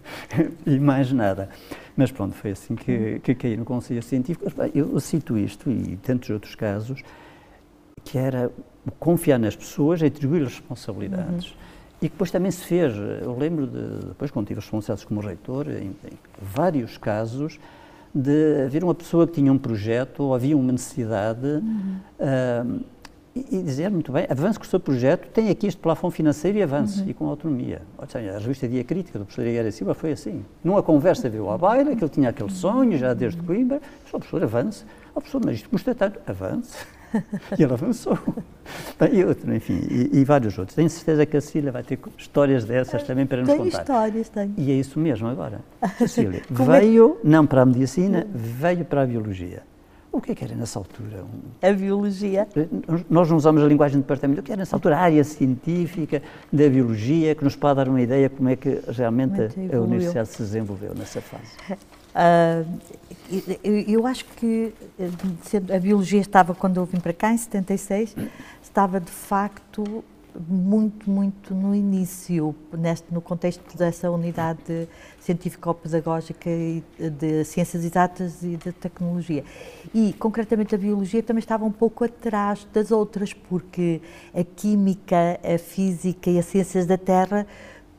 [0.66, 1.50] e mais nada.
[1.98, 4.46] Mas pronto, foi assim que, que caí no Conselho Científico.
[4.74, 7.02] Eu cito isto e tantos outros casos,
[8.04, 8.52] que era
[9.00, 11.50] confiar nas pessoas, atribuir responsabilidades.
[11.50, 11.58] Uhum.
[12.00, 15.68] E que depois também se fez, eu lembro de, depois quando tive responsabilidades como reitor,
[15.72, 17.60] em, em, vários casos,
[18.14, 21.98] de haver uma pessoa que tinha um projeto ou havia uma necessidade uhum.
[22.20, 22.82] uh,
[23.52, 26.64] e, dizer, muito bem, avance com o seu projeto, tem aqui este plafond financeiro e
[26.64, 27.10] avance, uhum.
[27.10, 27.82] e com autonomia.
[28.08, 30.44] Seja, a revista Dia Crítica do professor Higuera Silva foi assim.
[30.64, 34.20] Numa conversa veio à baila, que ele tinha aquele sonho já desde Coimbra, disse, oh,
[34.20, 34.86] professor, avance.
[35.14, 36.20] Oh, professor, mas isto custa tanto.
[36.28, 36.78] Avance.
[37.58, 38.18] e ele avançou.
[39.12, 40.76] e outro, enfim, e, e, vários outros.
[40.76, 43.72] Tenho certeza que a Cecília vai ter histórias dessas também para nos tem contar.
[43.72, 44.54] Tem histórias, tem.
[44.58, 45.62] E é isso mesmo agora.
[45.98, 47.28] Cecília, é veio, é?
[47.28, 49.64] não para a medicina, veio para a biologia.
[50.12, 51.26] O que é que era nessa altura?
[51.62, 52.48] A biologia.
[53.10, 54.42] Nós não usamos a linguagem de departamento.
[54.42, 54.98] O que era nessa altura?
[54.98, 59.42] A área científica da biologia, que nos pode dar uma ideia como é que realmente
[59.42, 61.52] a, a universidade se desenvolveu nessa fase.
[62.18, 62.66] Uh,
[63.88, 64.74] eu acho que
[65.76, 68.16] a biologia estava, quando eu vim para cá, em 76,
[68.64, 70.04] estava de facto
[70.48, 74.88] muito, muito no início, neste, no contexto dessa unidade
[75.20, 76.50] científico-pedagógica
[77.00, 79.44] de ciências exatas e de tecnologia.
[79.94, 84.02] E, concretamente, a biologia também estava um pouco atrás das outras, porque
[84.34, 87.46] a química, a física e as ciências da Terra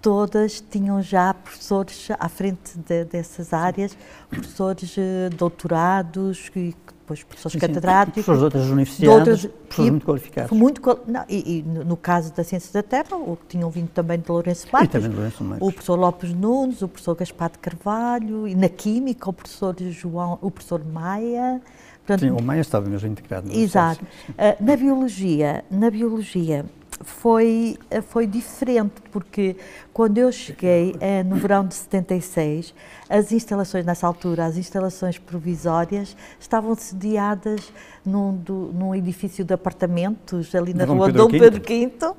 [0.01, 3.97] todas tinham já professores à frente de, dessas áreas,
[4.31, 6.75] professores eh, doutorados e
[7.09, 8.25] depois professores sim, catedráticos.
[8.25, 10.59] Professores de outras universidades, de outras, professores muito qualificados.
[10.59, 14.19] Muito, não, e, e, no caso da Ciência da Terra, o que tinham vindo também
[14.19, 15.67] de Lourenço Matos, também de Lourenço Matos.
[15.67, 20.39] o professor Lopes Nunes, o professor Gaspar de Carvalho, e na Química o professor João,
[20.43, 21.63] o professor Maia.
[22.07, 23.51] Portanto, sim, o Maia estava mesmo integrado.
[23.53, 24.05] Exato.
[24.31, 26.65] Uh, na biologia, na biologia
[27.03, 29.57] foi, foi diferente, porque
[29.99, 32.73] quando eu cheguei eh, no verão de 76,
[33.09, 37.73] as instalações, nessa altura, as instalações provisórias estavam sediadas
[38.07, 42.15] num, do, num edifício de apartamentos ali na rua Dom Pedro V, uh,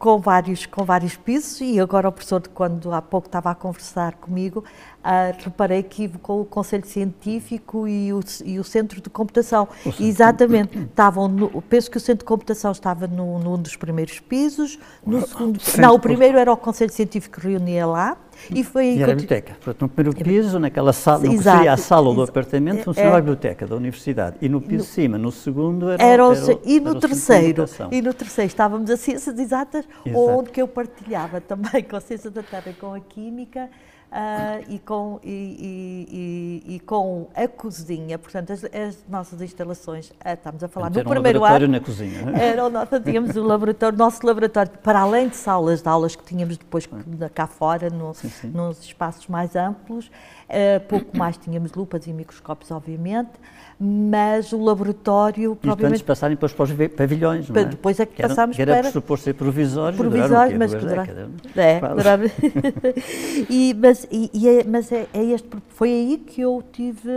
[0.00, 4.14] com, vários, com vários pisos, e agora o professor, quando há pouco estava a conversar
[4.16, 4.64] comigo,
[5.08, 9.68] ah, reparei que com o Conselho Científico e o, e o Centro de Computação.
[10.00, 14.80] Exatamente, estavam no, penso que o Centro de Computação estava no, num dos primeiros pisos,
[15.06, 18.16] no segundo, não, o primeiro era o Conselho Científico que reunia lá,
[18.50, 19.54] e foi e era a biblioteca.
[19.54, 23.18] Portanto, no primeiro piso, naquela sala, no que seria a sala do apartamento, funcionava é,
[23.18, 24.36] a biblioteca da universidade.
[24.40, 28.02] E no piso de cima, no segundo, era, era, o, era, e no terceiro, E
[28.02, 32.42] no terceiro estávamos a ciências exatas, onde que eu partilhava também com a ciência da
[32.42, 33.68] terra e com a química,
[34.16, 40.32] Uh, e, com, e, e, e, com a cozinha, portanto, as, as nossas instalações, uh,
[40.32, 42.32] estamos a falar no primeiro um laboratório na cozinha.
[42.34, 42.48] É?
[42.48, 46.24] Era o nosso, tínhamos o laboratório, nosso laboratório, para além de salas de aulas que
[46.24, 46.88] tínhamos depois
[47.34, 48.48] cá fora, no, sim, sim.
[48.48, 53.32] nos espaços mais amplos, uh, pouco mais tínhamos lupas e microscópios, obviamente,
[53.78, 55.58] mas o laboratório...
[55.62, 57.64] E de passarem depois para os pavilhões, não é?
[57.64, 58.64] Depois é que, que passámos para...
[58.64, 58.90] Que era para...
[58.90, 61.30] suposto ser provisórios, provisórios mas que duraram...
[61.54, 62.24] É, duraram...
[63.50, 67.10] e, mas e, e é, mas é, é, este, foi aí que eu tive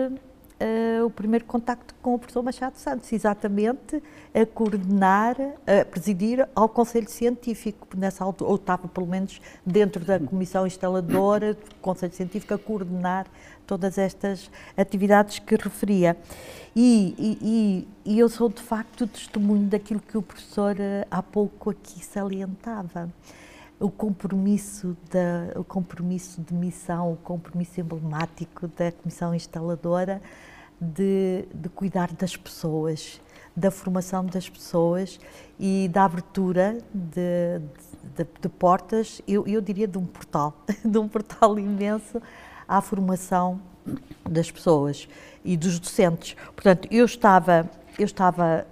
[0.60, 4.02] uh, o primeiro contacto com o professor Machado Santos, exatamente
[4.34, 10.20] a coordenar, a presidir ao Conselho Científico, nessa altura, ou estava pelo menos dentro da
[10.20, 13.28] comissão instaladora do Conselho Científico a coordenar
[13.70, 16.18] todas estas atividades que referia.
[16.76, 21.70] E, e, e, eu sou de facto testemunho daquilo que o professor eh, há pouco
[21.70, 23.12] aqui salientava.
[23.80, 30.20] O compromisso, da, o compromisso de missão, o compromisso emblemático da Comissão Instaladora
[30.82, 33.22] de, de cuidar das pessoas,
[33.56, 35.20] da formação das pessoas
[35.60, 37.60] e da abertura de,
[38.16, 42.20] de, de portas, eu, eu diria de um portal, de um portal imenso
[42.70, 43.60] à formação
[44.30, 45.08] das pessoas
[45.44, 46.36] e dos docentes.
[46.56, 48.68] Portanto, eu estava, eu estava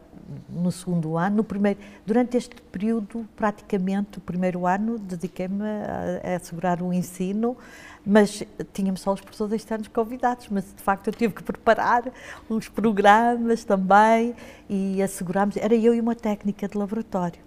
[0.50, 6.36] no segundo ano, no primeiro, durante este período, praticamente o primeiro ano, dediquei-me a, a,
[6.36, 7.58] assegurar o ensino,
[8.06, 12.12] mas tínhamos só os professores externos convidados, mas de facto eu tive que preparar
[12.50, 14.36] os programas também
[14.70, 17.47] e assegurámos, era eu e uma técnica de laboratório.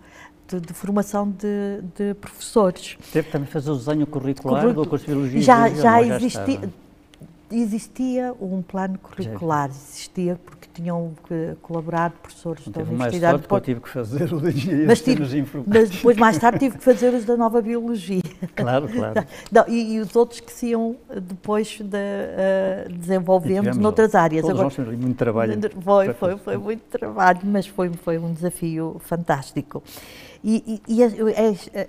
[0.50, 2.98] De, de, formação de, de, professores.
[3.12, 4.74] Teve também fazer o desenho curricular Curric...
[4.74, 5.40] do curso de Biologia?
[5.42, 6.60] Já, já, já existia,
[7.52, 11.12] existia um plano curricular, existia porque tinham
[11.62, 13.44] colaborado professores Não da Universidade.
[13.48, 15.22] Mais eu tive que fazer o de mas, tive,
[15.66, 18.22] mas depois mais tarde tive que fazer os da nova biologia.
[18.54, 19.26] Claro, claro.
[19.50, 24.42] Não, e, e, os outros que se iam depois de, uh, desenvolvendo noutras áreas.
[24.42, 25.60] Todos Agora, nós muito trabalho.
[25.82, 29.82] Foi, foi, foi muito trabalho, mas foi, foi um desafio fantástico.
[30.42, 31.02] E, e, e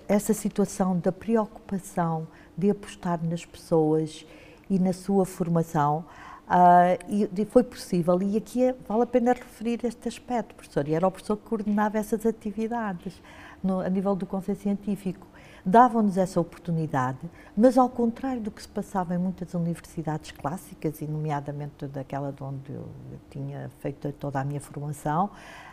[0.07, 4.25] essa situação da preocupação de apostar nas pessoas
[4.69, 6.05] e na sua formação.
[6.47, 11.07] Uh, foi possível, e aqui é, vale a pena referir este aspecto, professor, e era
[11.07, 13.21] o professor que coordenava essas atividades
[13.63, 15.25] no, a nível do Conselho Científico.
[15.65, 17.19] Davam-nos essa oportunidade,
[17.55, 22.43] mas ao contrário do que se passava em muitas universidades clássicas, e nomeadamente daquela de
[22.43, 22.89] onde eu
[23.29, 25.29] tinha feito toda a minha formação,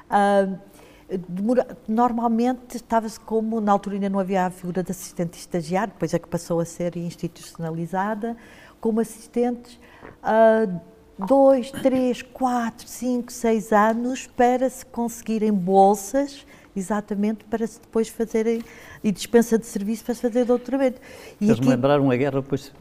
[0.08, 0.58] uh,
[1.86, 6.18] normalmente estava-se como, na altura ainda não havia a figura de assistente estagiário, depois é
[6.18, 8.36] que passou a ser institucionalizada,
[8.80, 9.80] como assistentes
[10.22, 10.80] uh,
[11.26, 18.62] dois, três, quatro, cinco, seis anos para se conseguirem bolsas, exatamente para se depois fazerem,
[19.02, 21.00] e dispensa de serviço para se fazer doutoramento.
[21.40, 21.68] Estás-me aqui...
[21.68, 22.72] lembrar uma guerra, depois,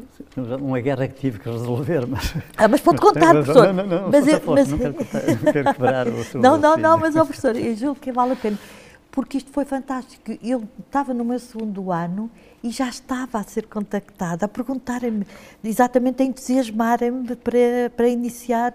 [0.60, 2.34] uma guerra que tive que resolver, mas...
[2.58, 3.74] Ah, mas pode contar, professor.
[3.74, 4.68] Não, não, não, mas, eu, mas...
[4.70, 7.76] não quero, contar, não quero quebrar o seu Não, não, não, mas, oh, professor, eu
[7.76, 8.58] julgo que vale a pena
[9.18, 10.38] porque isto foi fantástico.
[10.44, 12.30] Eu estava no meu segundo ano
[12.64, 15.26] e já estava a ser contactada, a perguntarem-me,
[15.64, 18.74] exatamente a entusiasmarem-me para, para iniciar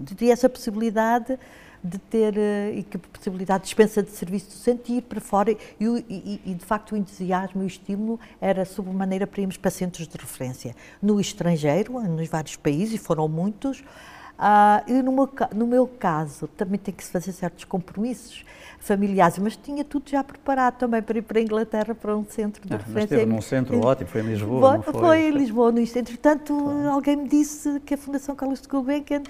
[0.00, 1.38] de essa possibilidade
[1.84, 5.52] de ter, eh, e que possibilidade de dispensa de serviço docente e ir para fora.
[5.52, 9.70] E, e, e, de facto o entusiasmo e o estímulo era sobremaneira para irmos para
[9.70, 13.80] centros de referência no estrangeiro, nos vários países, e foram muitos.
[13.80, 18.44] Uh, e no meu, no meu caso, também tem que se fazer certos compromissos
[18.84, 22.66] familiares, mas tinha tudo já preparado também para ir para a Inglaterra, para um centro
[22.66, 23.16] de ah, referência.
[23.18, 24.92] Mas num centro ótimo, foi em Lisboa, foi?
[24.92, 26.54] Foi em Lisboa, no Entretanto,
[26.90, 29.22] alguém me disse que a Fundação Carlos de Gulbenkian,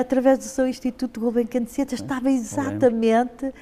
[0.00, 3.52] através do seu Instituto Gulbenkian de Ciências, estava exatamente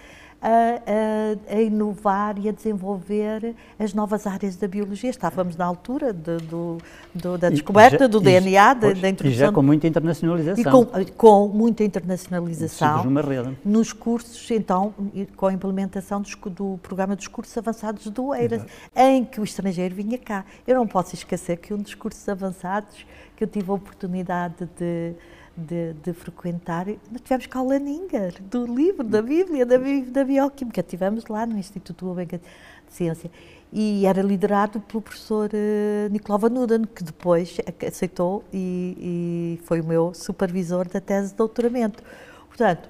[0.40, 5.10] a, a, a, inovar e a desenvolver as novas áreas da biologia.
[5.10, 6.78] Estávamos na altura de, do,
[7.14, 9.26] do, da descoberta já, do DNA, da, da introdução.
[9.26, 10.62] E já com muita internacionalização.
[10.62, 13.04] E com, com muita internacionalização.
[13.04, 13.56] Numa rede.
[13.64, 14.94] Nos cursos, então,
[15.36, 19.94] com a implementação dos, do programa dos cursos avançados do EIRAS, em que o estrangeiro
[19.94, 20.44] vinha cá.
[20.66, 25.14] Eu não posso esquecer que um dos cursos avançados que eu tive a oportunidade de
[25.56, 30.82] de, de frequentar, nós tivemos cá o Leninger, do livro, da Bíblia, da, da Bioquímica.
[30.82, 33.30] Tivemos lá no Instituto Gulbenkian de Ciência.
[33.72, 39.80] E era liderado pelo professor uh, Nicolau Van Uden, que depois aceitou e, e foi
[39.80, 42.02] o meu supervisor da tese de doutoramento.
[42.48, 42.88] Portanto,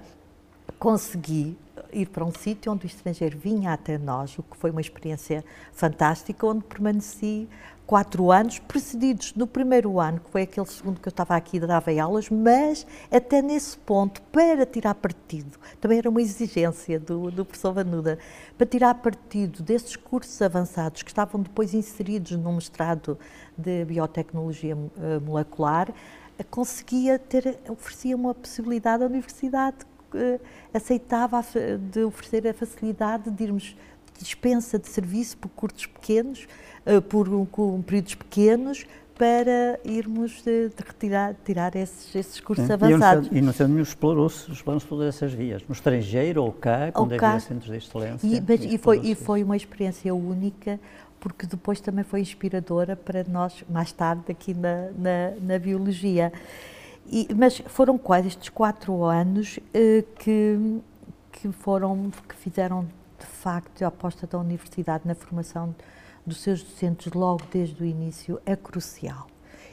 [0.79, 1.57] consegui
[1.91, 5.45] ir para um sítio onde o estrangeiro vinha até nós, o que foi uma experiência
[5.73, 7.49] fantástica, onde permaneci
[7.87, 11.91] quatro anos, precedidos no primeiro ano, que foi aquele segundo que eu estava aqui, dava
[12.01, 17.73] aulas, mas até nesse ponto, para tirar partido, também era uma exigência do, do professor
[17.73, 18.19] Vanuda,
[18.57, 23.19] para tirar partido desses cursos avançados que estavam depois inseridos no mestrado
[23.57, 25.93] de biotecnologia eh, molecular,
[26.51, 29.77] conseguia ter, oferecia uma possibilidade, a universidade
[30.15, 30.41] uh,
[30.73, 31.45] aceitava
[31.93, 33.77] de oferecer a facilidade de irmos
[34.19, 36.47] dispensa de serviço por curtos pequenos,
[36.87, 43.29] uh, por um, períodos pequenos, para irmos de, de retirar tirar esses, esses cursos avançados.
[43.31, 47.29] E no Centro explorou-se explorou todas essas vias, no estrangeiro ou cá, quando ou cá.
[47.29, 48.27] havia centros de excelência.
[48.27, 50.81] E, mas, e, foi, e foi uma experiência única,
[51.21, 56.33] porque depois também foi inspiradora para nós, mais tarde, aqui na, na, na Biologia.
[57.07, 60.81] E, mas foram quase estes quatro anos uh, que,
[61.31, 62.87] que foram, que fizeram
[63.25, 65.75] de facto a aposta da universidade na formação
[66.27, 69.27] dos seus docentes logo desde o início é crucial.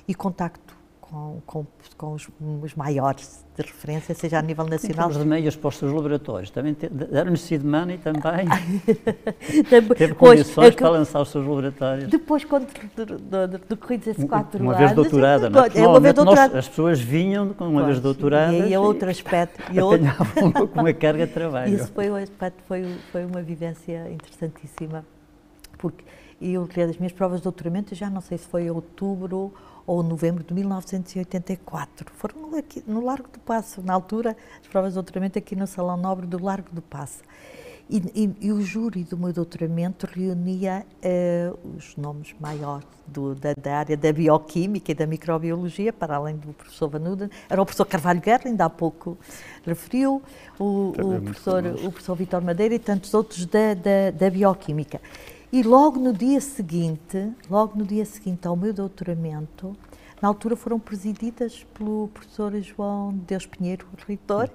[0.07, 1.65] E contacto com, com,
[1.97, 2.29] com os,
[2.63, 5.09] os, maiores de referência, seja a nível nacional.
[5.09, 8.47] Os meios para os seus laboratórios, também deram-lhes seed money também.
[9.97, 12.09] Teve condições é, para lançar os seus laboratórios.
[12.09, 12.67] Depois, quando
[13.69, 14.79] decorridos esses quatro uma anos.
[14.79, 15.87] Vez doutorada, não é?
[15.87, 16.59] uma vez doutorada.
[16.59, 18.53] As pessoas vinham com uma pois, vez doutorada.
[18.53, 19.61] E é outro aspecto.
[19.71, 21.75] E apanhavam com uma carga de trabalho.
[21.75, 25.05] Isso foi um aspecto, foi, foi uma vivência interessantíssima.
[25.77, 26.03] Porque
[26.41, 29.53] eu, das minhas provas de doutoramento, já não sei se foi outubro
[29.85, 32.11] ou novembro de 1984.
[32.15, 35.97] Foram aqui, no Largo do Passo, na altura, as provas de doutoramento aqui no Salão
[35.97, 37.21] Nobre do Largo do Passo.
[37.89, 43.53] E, e, e o júri do meu doutoramento reunia uh, os nomes maiores do, da,
[43.53, 47.29] da, área da bioquímica e da microbiologia, para além do professor Vanuda.
[47.49, 49.17] Era o professor Carvalho Guerra, ainda há pouco
[49.65, 50.21] referiu,
[50.57, 55.01] o, o professor, o professor Vitor Madeira e tantos outros da, da, da bioquímica.
[55.53, 59.75] E logo no dia seguinte, logo no dia seguinte ao meu doutoramento,
[60.21, 64.49] na altura foram presididas pelo professor João Deus Pinheiro, reitor,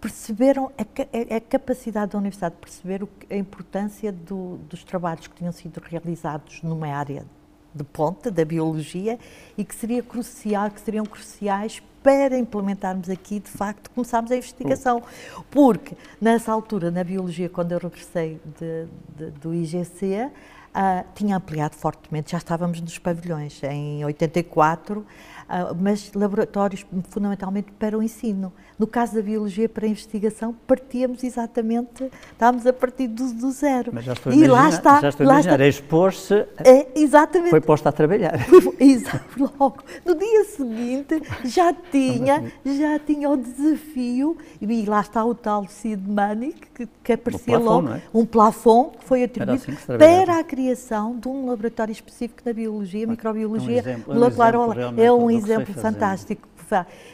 [0.00, 5.52] perceberam a, a, capacidade da universidade de perceber a importância do, dos trabalhos que tinham
[5.52, 7.24] sido realizados numa área
[7.72, 9.20] de ponta da biologia
[9.56, 15.02] e que seria crucial, que seriam cruciais para implementarmos aqui, de facto, começámos a investigação.
[15.50, 18.86] Porque, nessa altura, na biologia, quando eu regressei de,
[19.16, 20.30] de, do IGC, uh,
[20.74, 25.04] ah, tinha ampliado fortemente, já estávamos nos pavilhões, em 84,
[25.48, 28.52] ah, mas laboratórios fundamentalmente para o ensino.
[28.76, 33.92] No caso da biologia para a investigação, partíamos exatamente, estávamos a partir do, do zero.
[33.94, 36.34] Mas já estou a e imaginar, lá está, já estou a imaginar, expor-se,
[36.64, 37.50] é, exatamente.
[37.50, 38.34] foi posto a trabalhar.
[38.80, 39.84] Exato, logo.
[40.04, 46.00] No dia seguinte já tinha, já tinha o desafio, e lá está o tal seed
[46.04, 48.02] money, que, que aparecia plafond, logo, é?
[48.12, 52.52] um plafond que foi atribuído assim que para a criação de um laboratório específico da
[52.52, 54.56] biologia, microbiologia, um exemplo, molecular.
[54.56, 56.48] Um exemplo, é um exemplo fantástico.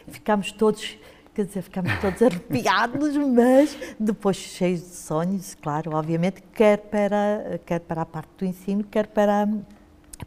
[0.08, 0.96] Ficámos todos
[1.40, 7.80] quer dizer, ficámos todos arrepiados, mas depois cheios de sonhos, claro, obviamente, quer para, quer
[7.80, 9.48] para a parte do ensino, quer para,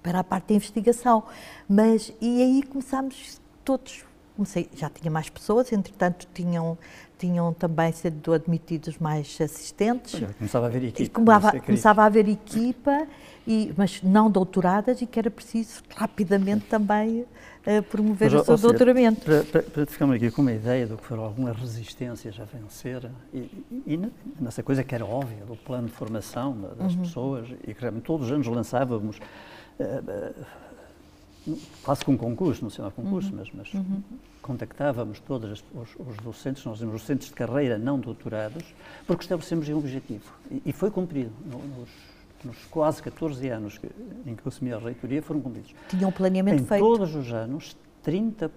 [0.02, 1.24] para a parte da investigação.
[1.70, 4.04] Mas, e aí começámos todos,
[4.36, 6.78] comecei, já tinha mais pessoas, entretanto tinham,
[7.18, 10.20] tinham também sido admitidos mais assistentes.
[10.38, 11.14] começava a haver equipa.
[11.14, 13.08] Começava, começava a haver equipa,
[13.48, 17.26] e, mas não doutoradas, e que era preciso rapidamente também
[17.66, 19.22] a promover Mas, o seu doutoramento.
[19.22, 23.10] Para, para, para ficarmos aqui com uma ideia do que foram algumas resistências a vencer,
[23.34, 23.50] e,
[23.88, 27.02] e, nessa coisa que era óbvia, do plano de formação das uhum.
[27.02, 30.46] pessoas, e que todos os anos lançávamos, uh, uh,
[31.84, 33.38] quase com um concurso, não sei lá concurso, uhum.
[33.38, 34.02] mas, mas uhum.
[34.42, 38.64] contactávamos todos os, os, docentes, nós temos docentes de carreira não doutorados,
[39.06, 41.90] porque estabelecemos um objetivo, e, e foi cumprido nos
[42.44, 43.88] nos quase 14 anos que,
[44.26, 45.74] em que eu assumi a reitoria, foram cumpridos.
[45.88, 46.82] Tinham um planeamento em feito?
[46.84, 47.76] todos os anos,
[48.06, 48.50] 30%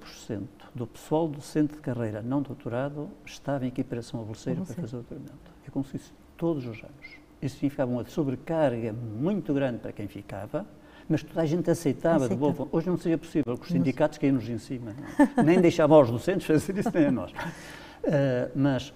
[0.75, 5.01] do pessoal docente de carreira não doutorado estava em equiparação a bolseiro para fazer o
[5.01, 5.51] doutoramento.
[5.65, 6.05] Eu consegui
[6.37, 7.17] todos os anos.
[7.41, 10.67] Isso significava uma sobrecarga muito grande para quem ficava,
[11.09, 12.35] mas toda a gente aceitava Aceita.
[12.35, 14.95] de boa Hoje não seria possível, porque os sindicatos caíram-nos em cima.
[15.37, 15.45] Não?
[15.45, 17.31] nem deixavam aos docentes fazer isso, nem a nós.
[17.33, 18.93] Uh, mas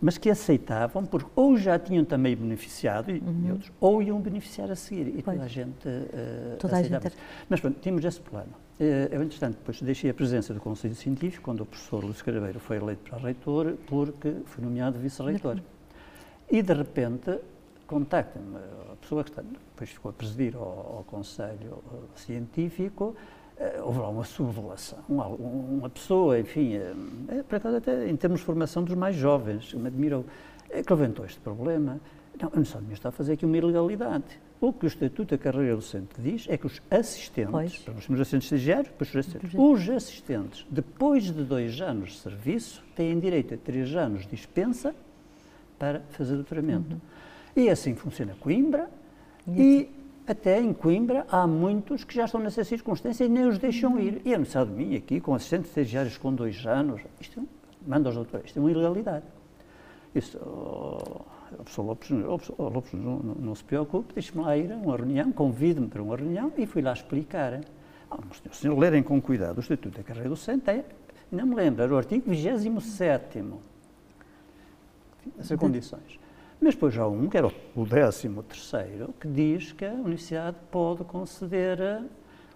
[0.00, 3.50] mas que aceitavam, porque ou já tinham também beneficiado, e, uhum.
[3.52, 5.08] outros, ou iam beneficiar a seguir.
[5.08, 5.36] E pois.
[5.36, 7.06] toda a gente uh, toda aceitava.
[7.06, 7.20] A gente...
[7.46, 8.54] Mas pronto, tínhamos esse plano.
[8.80, 12.60] Eh, eu, entretanto, depois deixei a presença do Conselho Científico, quando o professor Luís Caraveiro
[12.60, 15.58] foi eleito para reitor, porque foi nomeado vice-reitor.
[16.50, 17.38] E, de repente,
[17.88, 18.58] contacta-me
[18.92, 20.62] a pessoa que está, depois ficou a presidir ao,
[20.98, 21.82] ao Conselho
[22.14, 23.16] Científico,
[23.56, 26.76] eh, houve lá uma subvelação, uma, pessoa, enfim,
[27.28, 30.24] é, por acaso até em termos de formação dos mais jovens, me admirou,
[30.70, 31.98] é que levantou este problema.
[32.40, 34.38] Não, a Universidade está a fazer aqui uma ilegalidade.
[34.60, 37.86] O que o Estatuto da Carreira Docente diz é que os assistentes, pois.
[37.86, 42.84] nós temos assistentes estagiários, depois os assistentes, os assistentes, depois de dois anos de serviço,
[42.94, 44.94] têm direito a três anos de dispensa
[45.78, 46.92] para fazer doutoramento.
[46.92, 47.00] Uhum.
[47.58, 48.88] E assim funciona Coimbra
[49.48, 49.90] e,
[50.28, 53.98] até em Coimbra há muitos que já estão nessa circunstância e nem os deixam uhum.
[53.98, 54.22] ir.
[54.24, 57.48] E a Universidade de mim, aqui, com assistentes estagiários com dois anos, isto,
[57.84, 59.24] manda aos doutores, isto é uma ilegalidade.
[60.14, 64.70] Isso, oh, o professor Lopes, o Lopes não, não, não se preocupe, deixe-me lá ir
[64.70, 67.60] a uma reunião, convide-me para uma reunião e fui lá explicar.
[68.08, 70.84] Ah, o senhor lerem com cuidado o Estatuto da Carreira Docente, é,
[71.32, 73.42] não me lembro, era o artigo 27
[75.38, 76.18] essas condições.
[76.60, 81.04] Mas depois há um, que era o 13 terceiro, que diz que a Universidade pode
[81.04, 82.02] conceder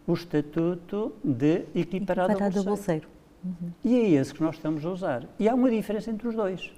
[0.06, 3.08] o estatuto de equiparado, equiparado a bolseiro.
[3.44, 3.70] Uhum.
[3.84, 5.24] E é esse que nós estamos a usar.
[5.38, 6.72] E há uma diferença entre os dois.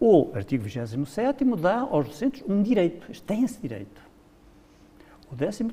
[0.00, 4.00] O artigo 27 dá aos docentes um direito, eles têm esse direito.
[5.30, 5.64] O 13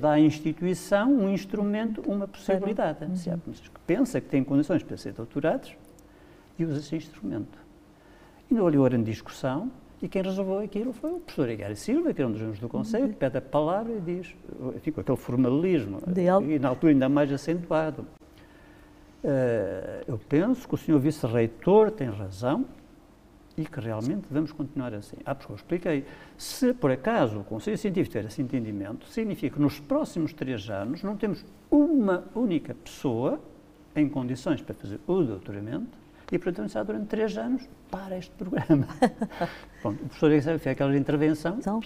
[0.00, 3.04] dá à instituição um instrumento, uma possibilidade.
[3.04, 3.16] Uhum.
[3.16, 5.76] Se há que pensa que têm condições para ser doutorados
[6.58, 7.58] e usa esse instrumento.
[8.50, 9.70] E não olhou em discussão
[10.02, 12.68] e quem resolveu aquilo foi o professor Igário Silva, que é um dos membros do
[12.68, 14.34] Conselho, que pede a palavra e diz,
[14.76, 16.00] enfim, com aquele formalismo,
[16.46, 18.06] e na altura ainda mais acentuado.
[19.24, 22.66] Uh, eu penso que o senhor vice-reitor tem razão
[23.56, 25.16] e que realmente devemos continuar assim.
[25.24, 26.04] Ah, porque eu expliquei.
[26.36, 31.02] Se por acaso o Conselho Científico tiver esse entendimento, significa que nos próximos três anos
[31.02, 33.40] não temos uma única pessoa
[33.96, 35.98] em condições para fazer o doutoramento
[36.30, 38.86] e, portanto, está durante três anos para este programa.
[39.82, 41.80] Bom, o professor fez aquela intervenção, então,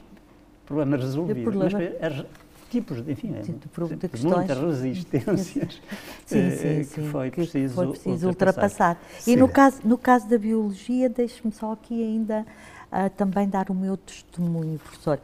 [0.65, 1.43] problema resolvido.
[1.43, 1.79] Problema.
[2.01, 2.25] Mas,
[2.71, 4.35] tipos de, enfim, sim, de, de questões.
[4.37, 5.83] muitas resistências
[6.25, 8.97] sim, eh, sim, que foi que preciso, foi preciso ultrapassar.
[8.97, 9.29] ultrapassar.
[9.29, 12.47] E no caso, no caso da biologia, deixe-me só aqui ainda
[12.93, 15.21] uh, também dar o meu testemunho, professor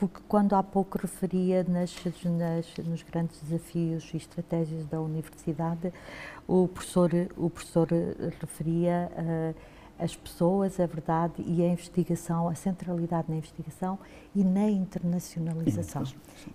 [0.00, 1.94] porque quando há pouco referia nas,
[2.24, 5.92] nas, nos grandes desafios e estratégias da universidade,
[6.48, 7.86] o professor, o professor
[8.40, 9.54] referia uh,
[9.98, 13.98] as pessoas, a verdade e a investigação, a centralidade na investigação
[14.34, 16.04] e na internacionalização.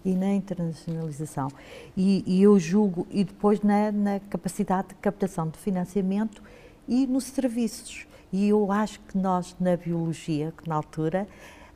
[0.04, 1.50] E na internacionalização.
[1.96, 6.42] E, e eu julgo, e depois na, na capacidade de captação de financiamento
[6.88, 8.08] e nos serviços.
[8.34, 11.28] E eu acho que nós, na biologia, que na altura,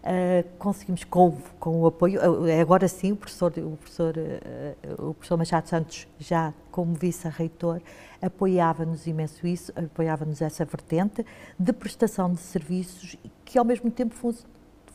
[0.02, 2.22] Uh, conseguimos com, com o apoio,
[2.62, 7.82] agora sim o professor, o professor, uh, o professor Machado Santos, já como vice-reitor,
[8.22, 11.26] apoiava-nos imenso isso, apoiava-nos essa vertente
[11.60, 14.34] de prestação de serviços que ao mesmo tempo fun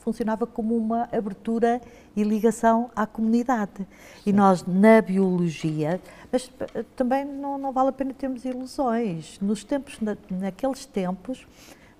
[0.05, 1.80] funcionava como uma abertura
[2.14, 3.86] e ligação à comunidade.
[4.26, 5.98] E nós, na biologia,
[6.30, 6.50] mas
[6.94, 9.38] também não, não vale a pena termos ilusões.
[9.40, 11.46] Nos tempos, na, naqueles tempos,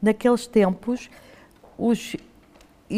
[0.03, 1.09] naqueles tempos,
[1.79, 2.15] os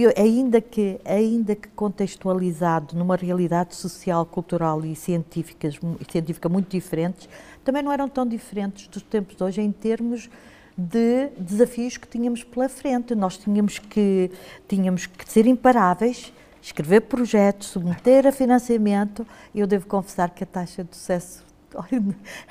[0.03, 7.28] eu, ainda, que, ainda que contextualizado numa realidade social, cultural e científica muito diferentes,
[7.64, 10.28] também não eram tão diferentes dos tempos de hoje em termos
[10.76, 13.14] de desafios que tínhamos pela frente.
[13.14, 14.30] Nós tínhamos que,
[14.68, 19.26] tínhamos que ser imparáveis, escrever projetos, submeter a financiamento.
[19.55, 21.45] Eu devo confessar que a taxa de sucesso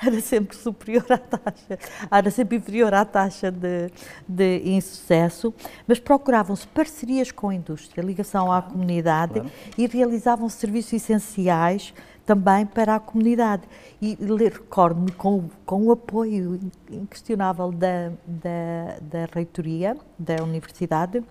[0.02, 1.78] era sempre superior à taxa,
[2.10, 3.90] era sempre inferior à taxa de,
[4.28, 5.52] de insucesso,
[5.86, 9.50] mas procuravam-se parcerias com a indústria, ligação à comunidade claro.
[9.76, 11.92] e realizavam serviços essenciais
[12.24, 13.62] também para a comunidade.
[14.02, 14.18] E
[14.50, 16.60] recordo-me com, com o apoio
[16.90, 21.22] inquestionável da, da, da reitoria da universidade,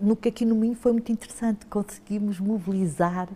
[0.00, 3.28] no que aqui no Minho foi muito interessante, conseguimos mobilizar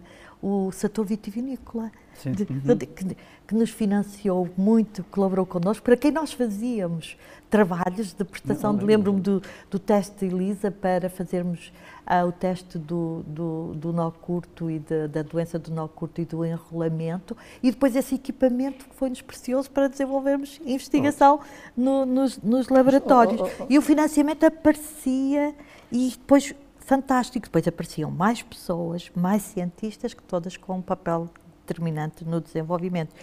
[0.42, 1.92] o setor vitivinícola,
[2.24, 2.76] de, uhum.
[2.76, 3.16] de, que,
[3.46, 7.16] que, nos financiou muito, colaborou connosco, para quem nós fazíamos
[7.48, 11.72] trabalhos de prestação, de, lembro-me do, do teste ELISA para fazermos
[12.06, 16.20] ah, o teste do, do, do nó curto e de, da doença do nó curto
[16.20, 21.80] e do enrolamento, e depois esse equipamento que foi-nos precioso para desenvolvermos investigação oh.
[21.80, 23.40] no, nos, nos, laboratórios.
[23.40, 25.54] Oh, oh, e o financiamento aparecia
[25.90, 26.54] e depois
[26.88, 27.46] fantástico.
[27.46, 31.28] Depois apareciam mais pessoas, mais cientistas, que todas com um papel
[31.68, 33.14] determinante no desenvolvimento.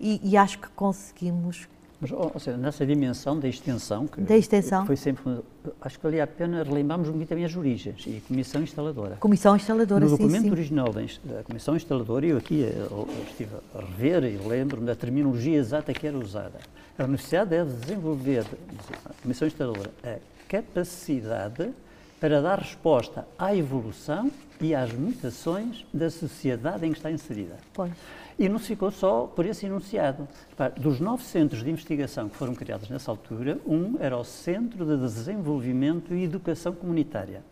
[0.00, 1.68] E, e acho que conseguimos
[2.00, 4.86] Mas, ou seja, nessa dimensão da extensão, que, da extensão.
[4.86, 5.40] Foi sempre,
[5.80, 9.16] acho que valia a pena relembrarmos muito também as origens e a Comissão Instaladora.
[9.16, 13.80] Comissão Instaladora, No documento sim, original da, Comissão Instaladora, eu aqui eu, eu estive a
[13.80, 16.60] rever e lembro-me da terminologia exata que era usada.
[16.96, 18.44] A Universidade deve desenvolver,
[19.04, 20.18] a Comissão Instaladora, a
[20.48, 21.72] capacidade
[22.20, 27.56] para dar resposta à evolução e às mutações da sociedade em que está inserida.
[27.72, 27.92] Pois.
[28.38, 30.28] E não se ficou só por esse enunciado.
[30.76, 34.96] Dos nove centros de investigação que foram criados nessa altura, um era o Centro de
[34.96, 37.42] Desenvolvimento e Educação Comunitária.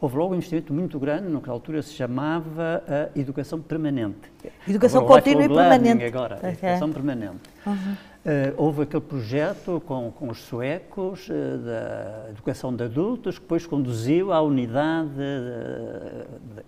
[0.00, 4.30] Houve logo um investimento muito grande no que na altura se chamava a educação permanente.
[4.68, 6.04] Educação contínua e permanente.
[6.04, 6.50] Agora, okay.
[6.50, 7.50] educação permanente.
[7.64, 7.96] Uhum.
[8.24, 13.66] Uh, houve aquele projeto com, com os suecos uh, da educação de adultos, que depois
[13.66, 15.10] conduziu à unidade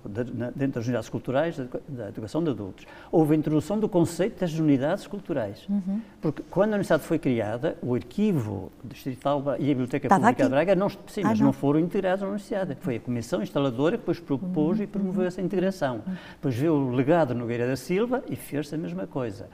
[0.05, 1.57] de, de, de, dentro das unidades culturais
[1.89, 2.85] da educação de adultos.
[3.11, 5.67] Houve a introdução do conceito das unidades culturais.
[5.67, 6.03] Uhum.
[6.21, 10.51] Porque quando a universidade foi criada, o arquivo distrital e a Biblioteca Estava Pública aqui.
[10.51, 11.47] de Braga não, sim, ah, mas não.
[11.47, 11.53] não.
[11.55, 12.77] foram integrados na universidade.
[12.83, 14.85] Foi a comissão instaladora que depois propôs uhum.
[14.85, 16.03] e promoveu essa integração.
[16.33, 19.49] Depois veio o legado Nogueira da Silva e fez a mesma coisa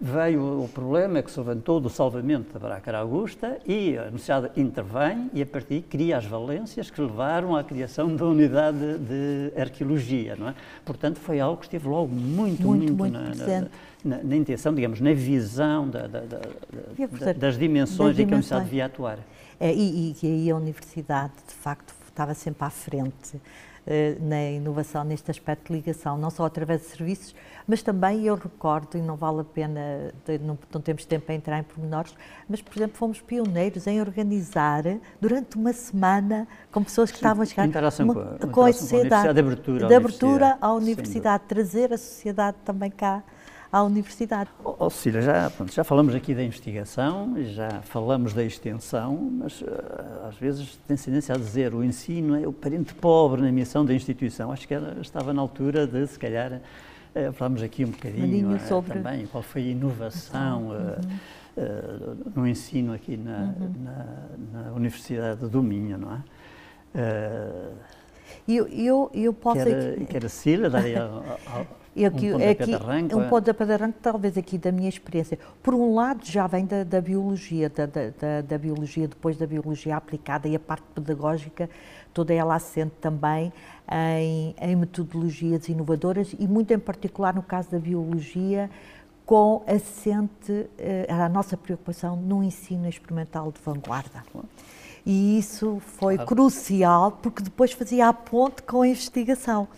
[0.00, 5.28] veio o problema que se levantou do salvamento da Baracara Augusta e a Universidade intervém
[5.34, 10.36] e a partir daí cria as valências que levaram à criação da unidade de arqueologia,
[10.36, 10.54] não é?
[10.84, 13.70] Portanto, foi algo que esteve logo muito, muito, muito, muito na, presente.
[14.04, 18.36] Na, na, na, intenção, digamos, na visão da, da, da, das dimensões em que a
[18.36, 19.18] Universidade devia atuar.
[19.58, 23.40] É, e, e aí a Universidade, de facto, estava sempre à frente
[24.20, 27.34] na inovação neste aspecto de ligação, não só através de serviços,
[27.66, 29.80] mas também eu recordo, e não vale a pena,
[30.40, 32.14] não, não temos tempo para entrar em pormenores,
[32.48, 34.84] mas, por exemplo, fomos pioneiros em organizar,
[35.20, 38.64] durante uma semana, com pessoas que Sim, estavam a chegar, interação uma, com, a, com
[38.64, 43.22] a sociedade, de abertura, de abertura à universidade, trazer a sociedade também cá
[43.70, 44.50] à universidade.
[44.64, 49.66] Oh, Cecília, já, pronto, já falamos aqui da investigação, já falamos da extensão, mas uh,
[50.26, 53.92] às vezes tem tendência a dizer o ensino é o parente pobre na missão da
[53.92, 54.50] instituição.
[54.50, 58.60] Acho que era, estava na altura de, se calhar, uh, falarmos aqui um bocadinho uh,
[58.60, 58.94] sobre...
[58.94, 62.16] também qual foi a inovação uhum.
[62.34, 63.74] no ensino aqui na, uhum.
[63.84, 66.22] na, na, Universidade do Minho, não é?
[68.48, 69.62] eu, eu, eu posso...
[69.62, 74.36] Que era, que era Cecília, daria e aqui, um aqui, um pontapé de arranque, talvez
[74.36, 75.38] aqui da minha experiência.
[75.62, 79.96] Por um lado, já vem da, da biologia, da, da, da, biologia, depois da biologia
[79.96, 81.68] aplicada e a parte pedagógica,
[82.12, 83.52] toda ela assente também
[83.90, 88.70] em, em metodologias inovadoras e, muito em particular, no caso da biologia,
[89.24, 90.70] com assente
[91.08, 94.22] a nossa preocupação no ensino experimental de vanguarda.
[95.04, 96.28] E isso foi claro.
[96.28, 99.68] crucial, porque depois fazia a ponte com a investigação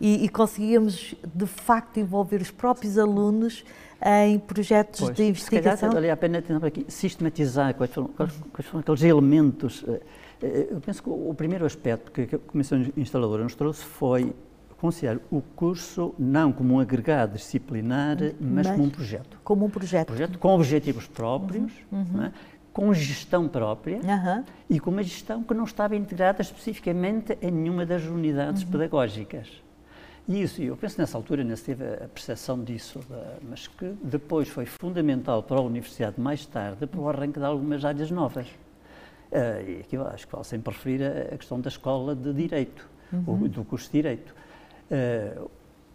[0.00, 3.64] e, e, conseguíamos de facto envolver os próprios alunos
[4.04, 5.72] em projetos pois, de investigação.
[5.72, 9.84] Se calhar valia a pena aqui, sistematizar quais foram, quais foram, aqueles elementos.
[10.42, 14.34] Eu penso que o primeiro aspecto que a Comissão Instaladora nos trouxe foi
[14.84, 19.40] considerar o curso não como um agregado disciplinar, mas, mas como um projeto.
[19.42, 20.06] Como um projeto.
[20.08, 22.24] projeto com objetivos próprios, uhum, uhum.
[22.24, 22.32] É?
[22.70, 24.44] com gestão própria uhum.
[24.68, 29.63] e com uma gestão que não estava integrada especificamente em nenhuma das unidades pedagógicas.
[30.26, 33.00] E isso, eu penso nessa altura ainda se teve a percepção disso,
[33.42, 37.84] mas que depois foi fundamental para a Universidade, mais tarde, para o arranque de algumas
[37.84, 38.46] áreas novas.
[38.46, 43.48] Uh, e aqui acho que vale sempre referir a, questão da escola de Direito, uhum.
[43.48, 44.34] do curso de Direito.
[44.90, 45.50] Uh,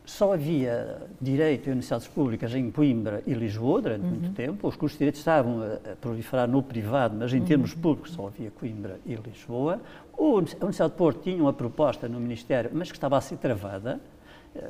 [0.06, 4.10] só havia Direito e Universidades Públicas em Coimbra e Lisboa durante uhum.
[4.10, 4.68] muito tempo.
[4.68, 7.46] Os cursos de Direito estavam a, a proliferar no privado, mas em uhum.
[7.46, 9.80] termos públicos só havia Coimbra e Lisboa.
[10.18, 13.38] O, a Universidade de Porto tinha uma proposta no Ministério, mas que estava a ser
[13.38, 14.00] travada.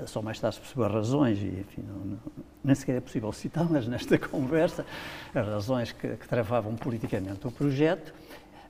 [0.05, 2.19] Só mais tarde se percebeu as razões, e enfim, não, não,
[2.63, 4.85] nem sequer é possível citá-las nesta conversa,
[5.33, 8.13] as razões que, que travavam politicamente o projeto.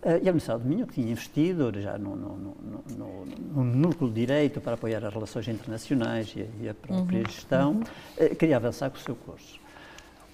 [0.01, 4.10] Uh, e a Universidade de Minho, que tinha investido já no, no, no, no, núcleo
[4.10, 7.26] de direito para apoiar as relações internacionais e a, e a própria uhum.
[7.26, 7.82] gestão,
[8.18, 9.60] uh, queria avançar com o seu curso.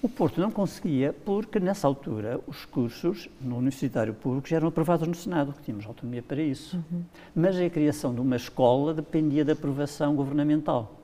[0.06, 5.08] O Porto não conseguia porque, nessa altura, os cursos no Universitário Público já eram aprovados
[5.08, 6.76] no Senado, que tínhamos autonomia para isso.
[6.76, 7.02] Uhum.
[7.34, 11.00] Mas a criação de uma escola dependia da aprovação governamental.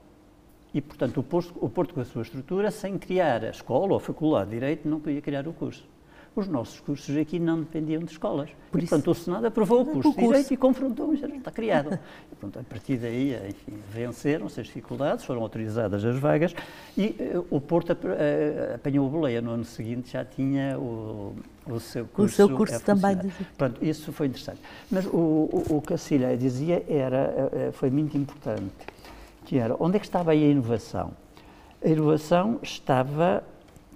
[0.73, 3.97] E, portanto, o Porto, o Porto, com a sua estrutura, sem criar a escola ou
[3.97, 5.85] a faculdade de Direito, não podia criar o curso.
[6.35, 8.49] Os nossos cursos aqui não dependiam de escolas.
[8.71, 10.19] Por e, portanto, o Senado aprovou o curso, o curso.
[10.19, 11.99] de Direito e confrontou, já está criado.
[12.33, 16.55] e, portanto, a partir daí, enfim, venceram-se as dificuldades, foram autorizadas as vagas
[16.97, 19.43] e uh, o Porto uh, apanhou a boleia.
[19.43, 22.33] No ano seguinte já tinha o, o seu curso.
[22.33, 23.19] O seu curso também.
[23.59, 24.61] Pronto, isso foi interessante.
[24.91, 28.73] Mas o, o, o que a Cília dizia era, uh, foi muito importante,
[29.45, 31.13] que era, onde é que estava aí a inovação?
[31.85, 33.45] A inovação estava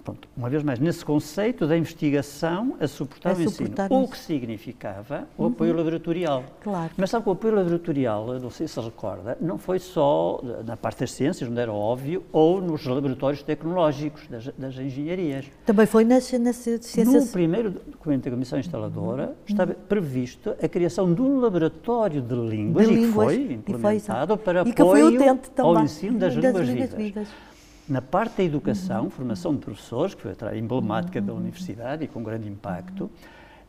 [0.07, 4.17] pronto, uma vez mais, nesse conceito da investigação a suportar, a o ensino, o que
[4.17, 5.49] significava o uhum.
[5.49, 6.45] apoio laboratorial.
[6.61, 6.91] Claro.
[6.95, 11.01] Mas sabe que o apoio laboratorial, não sei se recorda, não foi só na parte
[11.01, 15.45] das ciências, onde era óbvio, ou nos laboratórios tecnológicos das, das engenharias.
[15.65, 17.05] Também foi nas, nas ciências...
[17.07, 19.33] No primeiro documento da Comissão Instaladora uhum.
[19.45, 24.33] estava previsto a criação de um laboratório de línguas, de e línguas, que foi implementado
[24.33, 27.27] e foi, para e apoio ao ensino das, das línguas vivas.
[27.89, 29.09] Na parte da educação, uhum.
[29.09, 31.25] formação de professores, que foi a emblemática uhum.
[31.25, 33.09] da universidade e com grande impacto,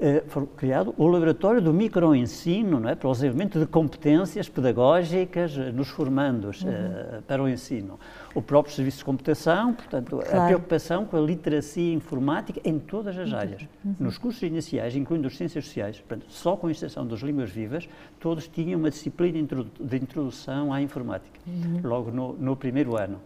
[0.01, 5.59] eh, foi criado o laboratório do microensino, não é, para o desenvolvimento de competências pedagógicas
[5.59, 6.71] eh, nos formandos uhum.
[6.71, 7.99] eh, para o ensino.
[8.33, 10.41] O próprio serviço de computação, portanto, claro.
[10.41, 13.62] a preocupação com a literacia informática em todas as áreas.
[13.85, 13.97] Uhum.
[13.99, 17.89] Nos cursos iniciais, incluindo as ciências sociais, portanto, só com a extensão das línguas vivas,
[18.21, 19.49] todos tinham uma disciplina
[19.81, 21.81] de introdução à informática, uhum.
[21.83, 23.19] logo no, no primeiro ano.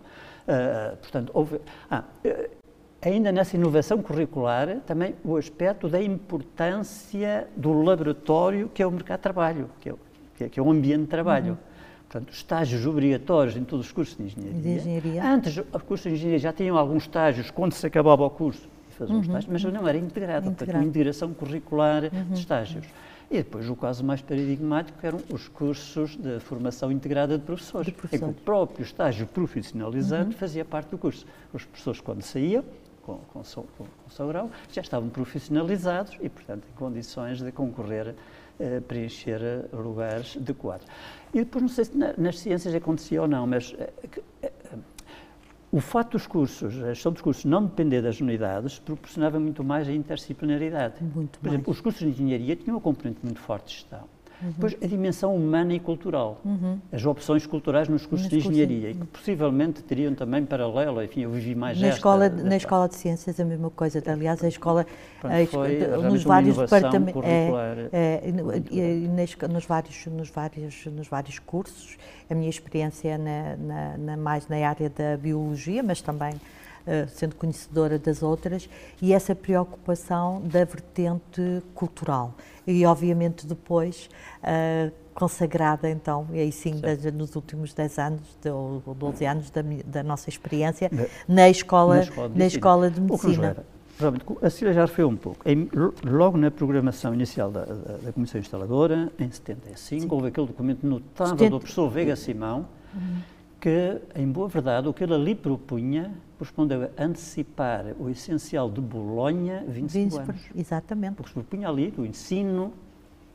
[0.42, 1.60] Uh, portanto, houve.
[1.90, 2.50] Ah, eh,
[3.02, 9.18] ainda nessa inovação curricular, também o aspecto da importância do laboratório, que é o mercado
[9.18, 9.94] de trabalho, que é,
[10.36, 11.52] que é, que é o ambiente de trabalho.
[11.52, 11.72] Uhum.
[12.08, 14.60] Portanto, estágios obrigatórios em todos os cursos de engenharia.
[14.60, 15.24] De engenharia.
[15.24, 19.16] Antes, os cursos de engenharia já tinham alguns estágios, quando se acabava o curso, faziam
[19.16, 19.22] uhum.
[19.22, 20.78] estágios, mas não era integrado, integrado.
[20.78, 22.24] uma integração curricular uhum.
[22.30, 22.86] de estágios.
[23.32, 27.92] E depois o caso mais paradigmático eram os cursos de formação integrada de professores, de
[27.92, 28.22] professores.
[28.22, 30.38] em que o próprio estágio profissionalizante uhum.
[30.38, 31.24] fazia parte do curso.
[31.50, 32.62] Os professores, quando saíam,
[33.00, 38.14] com, com, com, com seu grau, já estavam profissionalizados e, portanto, em condições de concorrer,
[38.60, 39.40] eh, preencher
[39.72, 40.86] lugares adequados.
[41.32, 43.90] E depois, não sei se na, nas ciências acontecia ou não, mas eh,
[44.42, 44.52] eh,
[45.72, 49.88] o fato dos cursos, a gestão dos cursos não depender das unidades, proporcionava muito mais
[49.88, 51.02] a interdisciplinaridade.
[51.02, 51.78] Muito Por exemplo, mais.
[51.78, 54.04] os cursos de engenharia tinham uma componente muito forte de gestão.
[54.42, 54.50] Uhum.
[54.50, 56.40] Depois, a dimensão humana e cultural.
[56.44, 56.78] Uhum.
[56.90, 58.96] As opções culturais nos cursos nos de engenharia, cursos...
[58.96, 62.28] e que possivelmente teriam também paralelo, enfim, eu vivi mais na esta, escola.
[62.28, 64.84] Na escola de ciências a mesma coisa, aliás, a escola,
[65.22, 65.78] a, foi,
[66.10, 68.32] nos vários departamentos, é, é,
[69.48, 71.96] nos, vários, nos, vários, nos vários cursos,
[72.28, 76.34] a minha experiência é na, na, na mais na área da biologia, mas também
[77.14, 78.68] sendo conhecedora das outras,
[79.00, 82.34] e essa preocupação da vertente cultural.
[82.66, 84.08] E, obviamente, depois.
[84.42, 89.50] Uh, consagrada então, e aí sim, das, nos últimos 10 anos, de, ou 12 anos
[89.50, 90.90] da, da nossa experiência,
[91.28, 93.56] na, escola, na escola de, na escola de medicina.
[93.98, 95.48] Realmente, a Cília já referiu um pouco.
[95.48, 95.68] Em,
[96.04, 100.08] logo na programação inicial da, da, da Comissão Instaladora, em 75, Sim.
[100.10, 101.50] houve aquele documento notável 70...
[101.50, 103.16] do professor Vega Simão, uhum.
[103.62, 108.80] Que, em boa verdade, o que ele ali propunha correspondeu a antecipar o essencial de
[108.80, 110.42] Bolonha 25 20, anos.
[110.56, 111.14] Exatamente.
[111.14, 112.72] Porque se propunha ali o ensino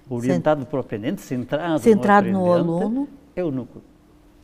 [0.10, 0.70] orientado Cent...
[0.70, 3.08] para o aprendente, centrado, centrado no, no aluno.
[3.38, 3.82] É o núcleo.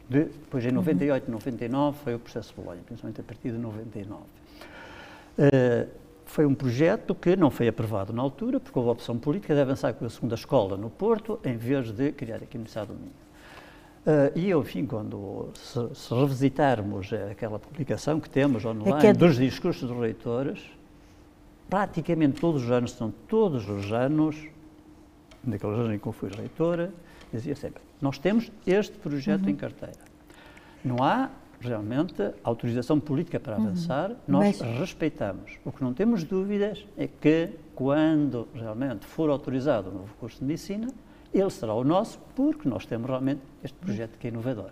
[0.10, 1.34] De, depois, em 98, uhum.
[1.34, 4.22] 99, foi o processo de Bolonha, principalmente a partir de 99.
[5.38, 5.90] Uh,
[6.26, 9.60] foi um projeto que não foi aprovado na altura, porque houve a opção política de
[9.60, 12.94] avançar com a segunda escola no Porto, em vez de criar aqui no Estado do
[12.94, 13.23] Minho.
[14.06, 19.14] Uh, e, enfim, quando se, se, revisitarmos aquela publicação que temos online é que é
[19.14, 20.60] dos discursos dos reitores,
[21.70, 24.36] praticamente todos os anos, são todos os anos,
[25.42, 26.94] naqueles anos em que eu fui reitora,
[27.32, 29.50] dizia sempre, nós temos este projeto uhum.
[29.52, 30.00] em carteira.
[30.84, 31.30] Não há
[31.62, 33.68] realmente autorização política para uhum.
[33.68, 34.18] avançar, uhum.
[34.28, 34.80] nós Mas...
[34.80, 35.58] respeitamos.
[35.64, 40.46] O que não temos dúvidas é que, quando realmente for autorizado o novo curso de
[40.46, 40.90] medicina,
[41.34, 44.72] ele será o nosso, porque nós temos realmente este projeto que é inovador.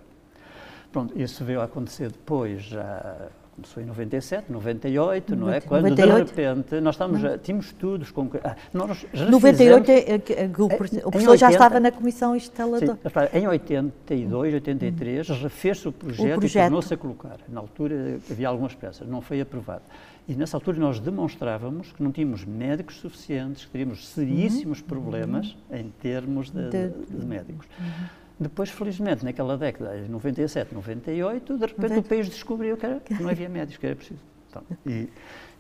[0.92, 3.30] Pronto, isso veio a acontecer depois, já
[3.62, 5.62] começou em 97, 98, não é?
[5.62, 6.34] Quando 98.
[6.34, 8.30] de repente nós estamos, já, tínhamos estudos com.
[8.44, 12.86] Ah, nós 98 é, é, é, o, professor 80, já estava na comissão instaladora.
[12.86, 15.34] Sim, em 82, 83, hum.
[15.42, 16.64] refez-se o projeto, o projeto.
[16.64, 17.38] e tornou-se a colocar.
[17.48, 19.84] Na altura havia algumas pressas, não foi aprovado.
[20.28, 24.86] E nessa altura nós demonstrávamos que não tínhamos médicos suficientes, que teríamos seríssimos uhum.
[24.88, 25.78] problemas uhum.
[25.78, 27.66] em termos de, de, de médicos.
[27.80, 28.21] Uhum.
[28.42, 33.14] Depois, felizmente, naquela década, em 97, 98, de repente o país descobriu que, era, que
[33.22, 34.20] não havia médicos, que era preciso.
[34.50, 35.08] Então, e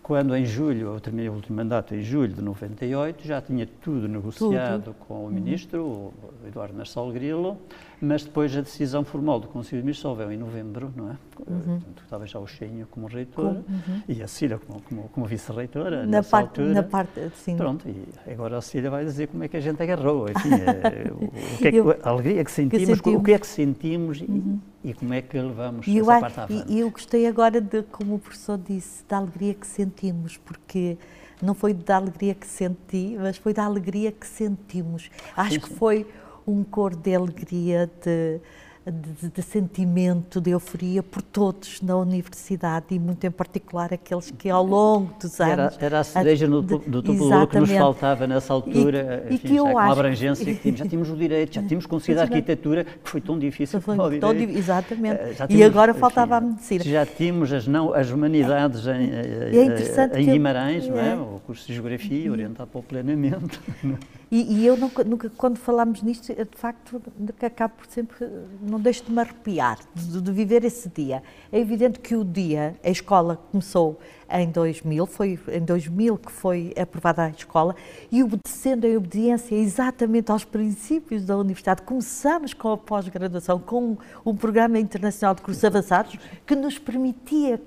[0.01, 4.07] quando em julho, eu terminei o último mandato em julho de 98, já tinha tudo
[4.07, 4.95] negociado tudo.
[5.07, 6.13] com o ministro, o
[6.47, 7.55] Eduardo Marcelo Grilo,
[8.01, 11.17] mas depois a decisão formal do Conselho de Ministros só veio em novembro, não é?
[11.47, 11.79] Uhum.
[12.03, 14.01] Estava já o Cheinho como reitor uhum.
[14.07, 16.73] e a Cília como, como, como vice-reitora na parte, altura.
[16.73, 17.55] Na parte, sim.
[17.55, 21.11] Pronto, e agora a Cília vai dizer como é que a gente agarrou, enfim, é,
[21.11, 23.39] o, o que é que, eu, a alegria que sentimos, que sentimos, o que é
[23.39, 24.59] que sentimos uhum.
[24.83, 26.73] e, e, como é que levamos e essa eu, parte à frente.
[26.73, 30.97] E eu gostei agora de, como o professor disse, da alegria que sentimos, porque
[31.41, 35.09] não foi da alegria que senti, mas foi da alegria que sentimos.
[35.35, 35.75] Acho sim, que sim.
[35.75, 36.07] foi
[36.45, 38.39] um cor de alegria, de,
[38.85, 44.49] de, de, sentimento, de euforia por todos na universidade e muito em particular aqueles que
[44.49, 45.75] ao longo dos anos...
[45.75, 49.49] Era, era a cereja no, do do que nos faltava nessa altura, e, enfim, e
[49.49, 52.23] que eu já, acho, abrangência que tínhamos, já tínhamos o direito, já tínhamos conseguido a
[52.23, 56.49] arquitetura, que foi tão difícil foi tão, Exatamente, uh, tínhamos, e agora faltava enfim, a
[56.49, 56.83] medicina.
[56.83, 61.11] Já tínhamos as, não, as humanidades em, é em Guimarães, eu, não é?
[61.11, 61.15] é?
[61.15, 63.61] o curso de Geografia, orientado para o planeamento.
[64.32, 67.01] E, e, eu nunca, nunca, quando falamos nisto, de facto,
[67.41, 68.25] acabo por sempre,
[68.61, 71.21] não deixo de me arrepiar, de, de, viver esse dia.
[71.51, 76.73] É evidente que o dia, a escola começou em 2000, foi em 2000 que foi
[76.79, 77.75] aprovada a escola,
[78.09, 84.34] e obedecendo em obediência exatamente aos princípios da universidade, começamos com a pós-graduação, com um
[84.34, 86.17] programa internacional de cursos avançados,
[86.47, 87.61] que nos permitia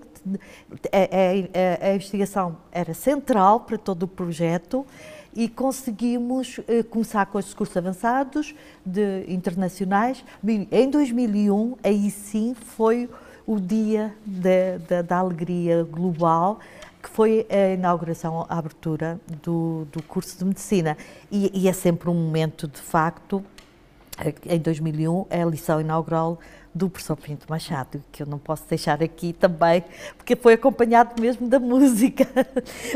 [0.90, 4.86] a, a, a investigação era central para todo o projeto
[5.34, 8.54] e conseguimos eh, começar com os cursos avançados
[8.84, 10.24] de, internacionais.
[10.70, 13.08] Em 2001, aí sim foi
[13.46, 16.60] o dia da, da, da alegria global,
[17.02, 20.96] que foi a inauguração, a abertura do, do curso de medicina.
[21.30, 23.44] E, e é sempre um momento, de facto,
[24.46, 26.38] em 2001, é a lição inaugural
[26.74, 29.84] do professor Pinto Machado, que eu não posso deixar aqui também,
[30.16, 32.26] porque foi acompanhado mesmo da música.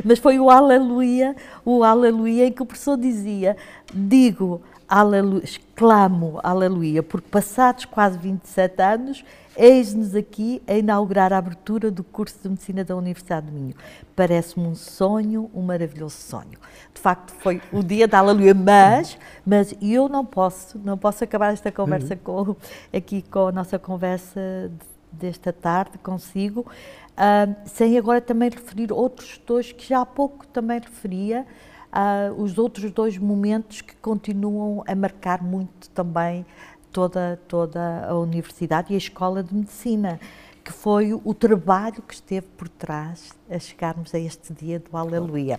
[0.04, 3.56] Mas foi o Aleluia, o Aleluia em que o professor dizia:
[3.94, 9.24] Digo, aleluia, exclamo Aleluia, porque passados quase 27 anos
[9.60, 13.74] Eis-nos aqui a inaugurar a abertura do curso de Medicina da Universidade de Minho.
[14.14, 16.56] Parece-me um sonho, um maravilhoso sonho.
[16.94, 21.52] De facto, foi o dia da aleluia, mas, mas eu não posso, não posso acabar
[21.52, 22.54] esta conversa uhum.
[22.54, 22.56] com,
[22.96, 24.70] aqui com a nossa conversa
[25.10, 30.78] desta tarde consigo, uh, sem agora também referir outros dois que já há pouco também
[30.78, 31.44] referia,
[31.88, 36.46] uh, os outros dois momentos que continuam a marcar muito também
[36.92, 40.18] toda, toda a universidade e a escola de medicina,
[40.64, 45.58] que foi o trabalho que esteve por trás a chegarmos a este dia do Aleluia.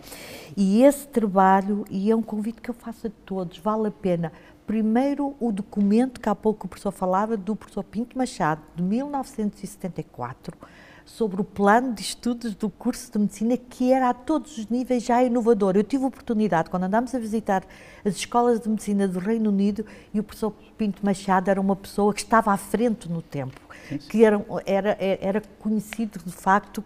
[0.55, 4.31] E esse trabalho, e é um convite que eu faço a todos, vale a pena.
[4.67, 10.55] Primeiro, o documento que há pouco o professor falava, do professor Pinto Machado, de 1974,
[11.09, 15.03] sobre o plano de estudos do curso de medicina que era a todos os níveis
[15.03, 15.75] já inovador.
[15.75, 17.63] Eu tive a oportunidade, quando andámos a visitar
[18.05, 22.13] as escolas de medicina do Reino Unido, e o professor Pinto Machado era uma pessoa
[22.13, 23.59] que estava à frente no tempo,
[24.07, 26.83] que era, era, era conhecido de facto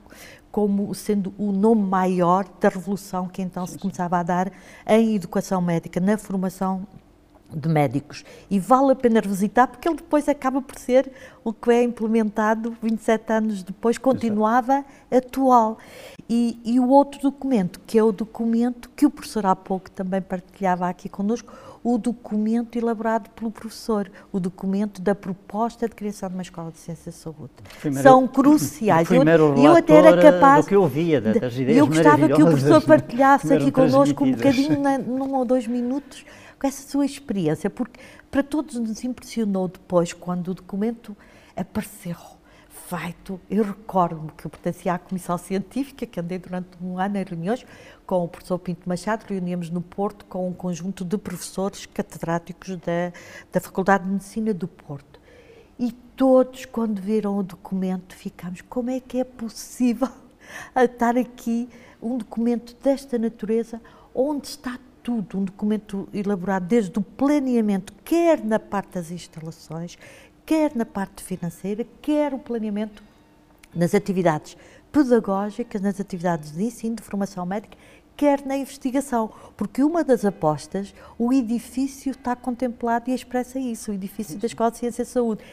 [0.50, 4.52] como sendo o nome maior da revolução que então se começava a dar
[4.88, 6.88] em educação médica, na formação
[7.58, 8.24] de médicos.
[8.50, 11.12] E vale a pena revisitar porque ele depois acaba por ser
[11.44, 15.28] o que é implementado 27 anos depois, continuava Exato.
[15.28, 15.78] atual.
[16.30, 20.22] E, e, o outro documento, que é o documento que o professor há pouco também
[20.22, 26.36] partilhava aqui connosco, o documento elaborado pelo professor, o documento da proposta de criação de
[26.36, 27.52] uma escola de ciência e saúde.
[27.82, 29.12] Primeiro, São cruciais.
[29.12, 29.24] Eu,
[29.58, 30.64] eu até era capaz.
[30.64, 34.32] Do que eu via, das ideias Eu gostava que o professor partilhasse aqui connosco um
[34.32, 36.24] bocadinho, num ou dois minutos,
[36.64, 38.00] com essa sua experiência, porque
[38.32, 41.16] para todos nos impressionou depois quando o documento
[41.58, 42.16] apareceu
[42.70, 43.38] feito.
[43.50, 47.66] Eu recordo-me que eu pertencia à Comissão Científica, que andei durante um ano em reuniões
[48.06, 53.12] com o professor Pinto Machado, reuníamos no Porto com um conjunto de professores catedráticos da,
[53.52, 55.20] da Faculdade de Medicina do Porto.
[55.78, 60.08] E todos, quando viram o documento, ficámos: como é que é possível
[60.82, 61.68] estar aqui
[62.02, 63.82] um documento desta natureza,
[64.16, 69.98] onde está tudo, um documento elaborado desde o planeamento, quer na parte das instalações,
[70.46, 73.04] quer na parte financeira, quer o planeamento
[73.76, 74.58] nas atividades
[74.92, 77.78] pedagógicas, nas atividades de ensino, de formação médica,
[78.16, 83.94] quer na investigação, porque uma das apostas, o edifício está contemplado e expressa isso, o
[83.94, 85.44] edifício da Escola de Ciência e Saúde,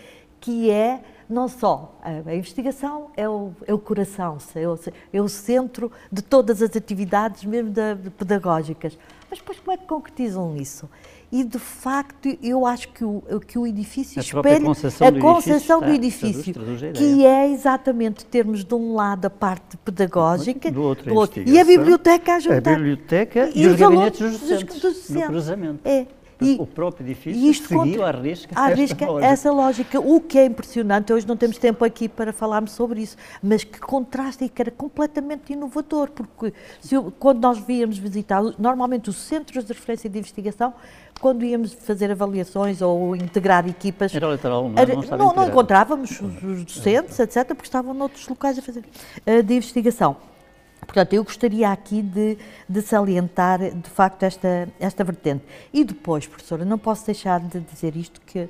[0.40, 4.78] que é não só a, investigação é o, é o coração, é o,
[5.12, 8.98] é o, centro de todas as atividades, mesmo da, pedagógicas.
[9.30, 10.90] Mas depois como é que concretizam isso?
[11.30, 15.92] E de facto eu acho que o, que o edifício a espelha a concepção do
[15.92, 21.08] edifício, do edifício que é exatamente termos de um lado a parte pedagógica do outro,
[21.08, 22.72] do outro e a biblioteca a juntar.
[22.72, 25.14] A biblioteca e, e os gabinetes dos docentes, dos docentes.
[25.14, 25.88] no cruzamento.
[25.88, 26.06] É.
[26.40, 29.32] E, o próprio edifício isto seguiu à risca, à risca essa, lógica.
[29.32, 30.00] essa lógica.
[30.00, 33.78] O que é impressionante, hoje não temos tempo aqui para falarmos sobre isso, mas que
[33.80, 36.52] contraste e que era completamente inovador, porque
[36.90, 40.72] eu, quando nós víamos visitar, normalmente os centros de referência de investigação,
[41.20, 44.14] quando íamos fazer avaliações ou integrar equipas.
[44.14, 44.82] Era literal, não, é?
[44.82, 48.80] era, não, não, não encontrávamos os docentes, etc., porque estavam noutros locais a fazer
[49.26, 50.16] uh, de investigação.
[50.80, 55.44] Portanto, eu gostaria aqui de, de, salientar, de facto, esta, esta vertente.
[55.72, 58.48] E depois, professora, não posso deixar de dizer isto, que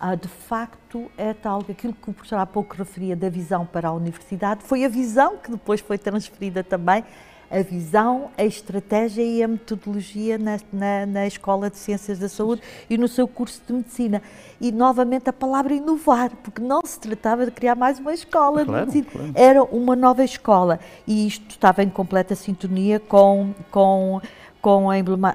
[0.00, 3.88] ah, de facto, é tal aquilo que o professor há pouco referia da visão para
[3.88, 7.04] a universidade, foi a visão que depois foi transferida também,
[7.52, 12.62] a visão, a estratégia e a metodologia na, na, na Escola de Ciências da Saúde
[12.88, 14.22] e no seu curso de Medicina.
[14.58, 18.86] E, novamente, a palavra inovar, porque não se tratava de criar mais uma escola claro,
[18.86, 19.32] de Medicina, claro.
[19.34, 20.80] era uma nova escola.
[21.06, 24.20] E isto estava em completa sintonia com, com
[24.62, 24.86] com,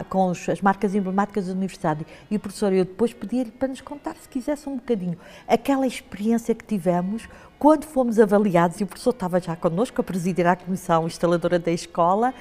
[0.09, 2.07] com, as marcas emblemáticas da universidade.
[2.31, 6.55] E o professor, eu depois pedi-lhe para nos contar, se quisesse, um bocadinho, aquela experiência
[6.55, 7.27] que tivemos
[7.59, 11.71] quando fomos avaliados, e o professor estava já connosco a presidir a comissão instaladora da
[11.71, 12.33] escola,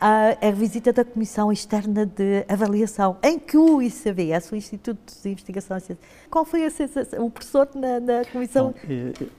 [0.00, 5.30] a, a visita da Comissão Externa de Avaliação, em que o ICBS, o Instituto de
[5.30, 5.78] Investigação
[6.30, 8.74] qual foi a sensação, o professor na, na comissão?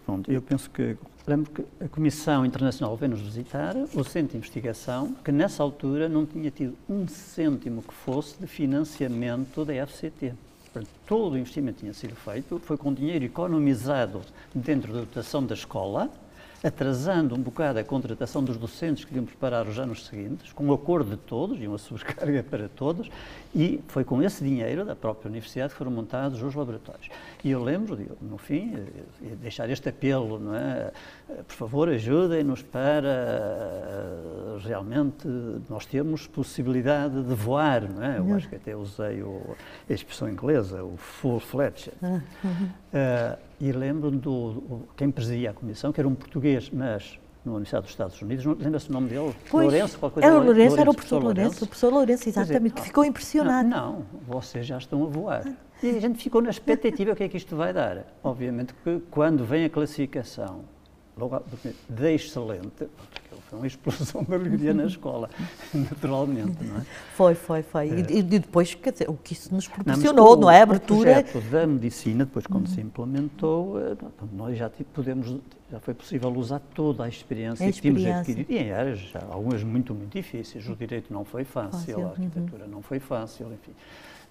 [0.08, 4.38] Bom, eu, eu penso que Lembro que a Comissão Internacional veio-nos visitar, o Centro de
[4.38, 10.34] Investigação, que nessa altura não tinha tido um cêntimo que fosse de financiamento da FCT.
[10.76, 14.20] Portanto, todo o investimento tinha sido feito, foi com dinheiro economizado
[14.54, 16.12] dentro da dotação da escola,
[16.66, 20.74] atrasando um bocado a contratação dos docentes que iam preparar os anos seguintes, com o
[20.74, 23.08] acordo de todos e uma sobrecarga para todos,
[23.54, 27.10] e foi com esse dinheiro da própria universidade que foram montados os laboratórios.
[27.44, 28.86] E eu lembro, de, no fim, eh,
[29.24, 30.92] eh, deixar este apelo, não é?
[31.30, 35.28] Eh, por favor, ajudem-nos para realmente
[35.70, 38.18] nós termos possibilidade de voar, não é?
[38.18, 39.56] Eu acho que até usei o,
[39.88, 41.92] a expressão inglesa, o full-fledged.
[42.02, 47.84] Uh, e lembro do quem presidia a comissão, que era um português, mas na Universidade
[47.84, 49.34] dos Estados Unidos, lembra-se o nome dele?
[49.50, 50.28] Pois, Lourenço, qualquer coisa.
[50.28, 52.82] Era o Lourenço, Lourenço, era o professor Lourenço, Lourenço, o professor Lourenço, exatamente, dizer, que
[52.82, 53.70] ficou impressionado.
[53.70, 55.56] Não, não, vocês já estão a voar.
[55.84, 58.06] E a gente ficou na expectativa o que é que isto vai dar.
[58.24, 60.66] Obviamente que quando vem a classificação
[61.16, 61.42] logo
[61.88, 62.88] de excelente,
[63.56, 65.30] foi uma explosão de alegria na escola,
[65.74, 66.86] naturalmente, não é?
[67.16, 67.90] Foi, foi, foi.
[67.90, 68.00] É.
[68.12, 70.60] E, e, depois, quer dizer, o que isso nos proporcionou, não, não é?
[70.60, 71.20] A abertura.
[71.20, 72.74] O projeto da medicina, depois quando uhum.
[72.74, 73.96] se implementou, eh,
[74.34, 75.36] nós já tipo, podemos,
[75.72, 78.02] já foi possível usar toda a experiência, a experiência.
[78.02, 80.68] que tínhamos adquirido, e em áreas já, algumas muito, muito difíceis.
[80.68, 82.06] O direito não foi fácil, fácil.
[82.06, 82.72] a arquitetura uhum.
[82.72, 83.72] não foi fácil, enfim.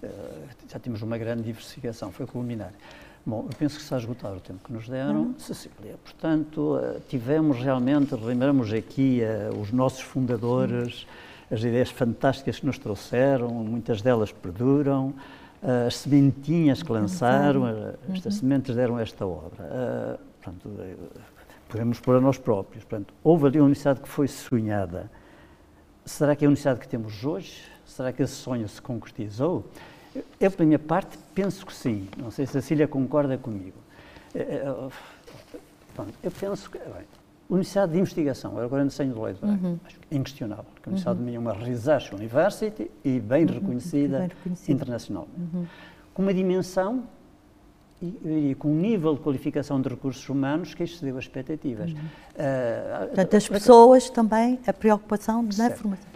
[0.03, 2.73] Uh, já tínhamos uma grande diversificação, foi culminar.
[3.25, 5.39] Bom, eu penso que está a esgotar o tempo que nos deram, uhum.
[5.39, 5.95] Cecília.
[6.03, 11.07] Portanto, eh, tivemos realmente, lembramos aqui uh, os nossos fundadores,
[11.49, 11.55] uhum.
[11.55, 17.97] as ideias fantásticas que nos trouxeram, muitas delas perduram, uh, as sementinhas que lançaram, uh,
[18.13, 18.39] estas uhum.
[18.41, 20.19] sementes deram esta obra.
[20.39, 20.69] portanto,
[21.67, 22.83] podemos pôr a nós próprios.
[22.83, 25.09] Portanto, houve ali uma universidade que foi sonhada.
[26.05, 27.63] Será que é a universidade que temos hoje?
[27.87, 29.65] Será que esse sonho se concretizou?
[30.39, 32.07] Eu, pela minha parte, penso que sim.
[32.17, 33.77] Não sei se a Cília concorda comigo.
[34.33, 34.89] É, é,
[35.93, 36.77] pronto, eu penso que.
[36.77, 37.05] Bem,
[37.47, 39.77] Universidade de Investigação, agora no desenho do Leite uhum.
[39.85, 41.25] acho que é inquestionável, a Universidade uhum.
[41.27, 43.53] de é uma Research University e bem uhum.
[43.53, 44.71] reconhecida, bem reconhecida.
[44.73, 45.39] internacionalmente.
[45.53, 45.65] Uhum.
[46.11, 47.03] Com uma dimensão
[48.01, 51.91] e, e, com um nível de qualificação de recursos humanos que excedeu as expectativas.
[51.91, 51.97] Uhum.
[51.97, 55.81] Uh, Portanto, as pessoas também, a preocupação na certo.
[55.81, 56.14] formação.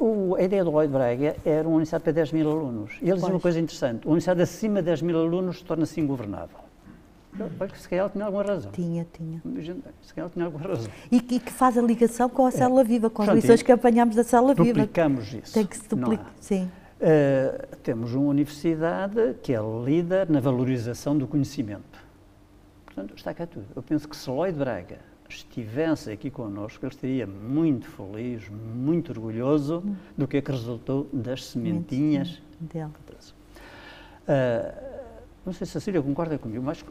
[0.00, 2.92] O, a ideia do Lloyd Braga era uma universidade para 10 mil alunos.
[3.00, 6.66] E ele dizia uma coisa interessante: uma universidade acima de 10 mil alunos torna-se ingovernável.
[7.58, 8.72] Pois que se calhar tinha alguma razão.
[8.72, 9.42] Tinha, tinha.
[10.02, 10.90] Se calhar tinha alguma razão.
[11.10, 14.16] E que, que faz a ligação com a célula viva, com as lições que apanhamos
[14.16, 14.72] da célula viva.
[14.72, 15.52] Duplicamos isso.
[15.52, 16.70] Tem que se duplicar, sim.
[16.98, 22.06] Uh, temos uma universidade que é líder na valorização do conhecimento.
[22.86, 23.66] Portanto, está cá tudo.
[23.76, 24.98] Eu penso que se Lloyd Braga
[25.28, 29.82] estivesse aqui connosco, ele estaria muito feliz, muito orgulhoso
[30.16, 32.42] do que é que resultou das sementinhas dele.
[34.28, 34.96] Uh,
[35.44, 36.84] não sei se a Cília concorda comigo, mas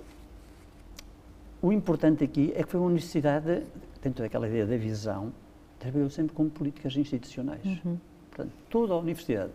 [1.62, 3.64] o importante aqui é que foi uma universidade,
[4.02, 5.34] dentro daquela ideia da visão,
[5.80, 7.66] trabalhou sempre com políticas institucionais.
[7.66, 7.98] Uhum.
[8.30, 9.52] Portanto, toda a universidade.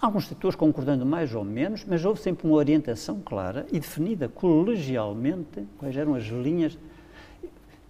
[0.00, 5.66] Alguns setores concordando mais ou menos, mas houve sempre uma orientação clara e definida colegialmente
[5.78, 6.76] quais eram as linhas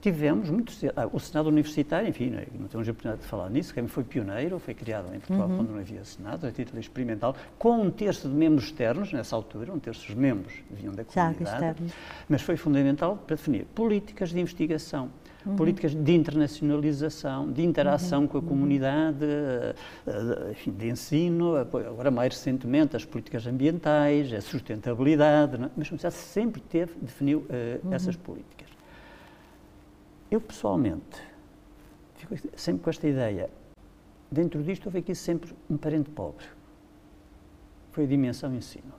[0.02, 0.72] tivemos muito.
[0.96, 4.58] Ah, o Senado Universitário, enfim, não temos a oportunidade de falar nisso, que foi pioneiro,
[4.58, 5.56] foi criado em Portugal uhum.
[5.58, 9.72] quando não havia Senado, a título experimental, com um terço de membros externos, nessa altura,
[9.72, 11.84] um terço dos membros vinham da comunidade,
[12.28, 15.08] mas foi fundamental para definir políticas de investigação,
[15.44, 15.56] Uhum.
[15.56, 18.28] políticas de internacionalização, de interação uhum.
[18.28, 18.46] com a uhum.
[18.46, 19.74] comunidade, eh,
[20.06, 25.66] eh, enfim, de ensino, agora mais recentemente as políticas ambientais, a sustentabilidade, não?
[25.66, 25.70] É?
[25.76, 28.61] mas a universidade sempre teve, definiu uh, essas políticas.
[30.32, 31.20] Eu, pessoalmente,
[32.14, 33.50] fico sempre com esta ideia.
[34.30, 36.46] Dentro disto houve aqui sempre um parente pobre.
[37.90, 38.94] Foi a dimensão ensino.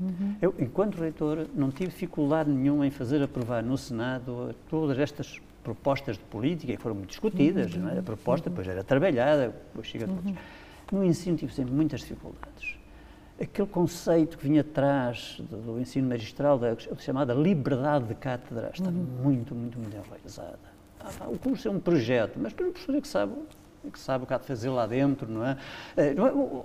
[0.00, 0.36] Uhum.
[0.40, 6.16] Eu, enquanto reitor, não tive dificuldade nenhuma em fazer aprovar no Senado todas estas propostas
[6.16, 7.90] de política, que foram muito discutidas, uhum.
[7.90, 7.98] é?
[7.98, 8.54] a proposta uhum.
[8.54, 10.24] depois era trabalhada, depois chega a todos.
[10.24, 10.36] Uhum.
[10.90, 12.78] No ensino tive sempre muitas dificuldades.
[13.38, 18.88] aquele conceito que vinha atrás do, do ensino magistral, da chamada liberdade de cátedra, está
[18.88, 18.94] uhum.
[19.22, 20.77] muito, muito, muito enraizada.
[21.20, 23.32] Ah, o curso é um projeto, mas para o professor é que sabe
[23.90, 25.56] que sabe o que há de fazer lá dentro, não é?
[25.96, 26.14] Eh,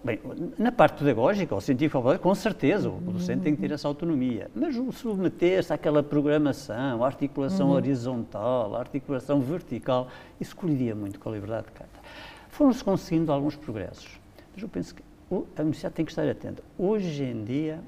[0.03, 0.19] bem,
[0.57, 4.75] na parte pedagógica, ou científica, com certeza, o docente tem que ter essa autonomia, mas
[4.75, 7.75] o submeter-se àquela programação, a articulação uhum.
[7.75, 10.07] horizontal, a articulação vertical,
[10.39, 12.01] isso colidia muito com a liberdade de cátedra.
[12.49, 14.19] Foram-se conseguindo alguns progressos,
[14.53, 16.61] mas eu penso que a universidade tem que estar atenta.
[16.77, 17.79] Hoje em dia,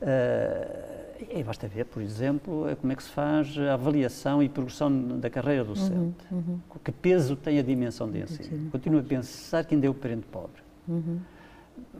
[0.00, 5.18] uh, e basta ver, por exemplo, como é que se faz a avaliação e progressão
[5.18, 6.24] da carreira docente.
[6.30, 6.60] Uhum, uhum.
[6.82, 8.70] Que peso tem a dimensão de ensino?
[8.70, 10.62] Continuo a pensar que ainda é o parente pobre.
[10.88, 11.20] Uhum.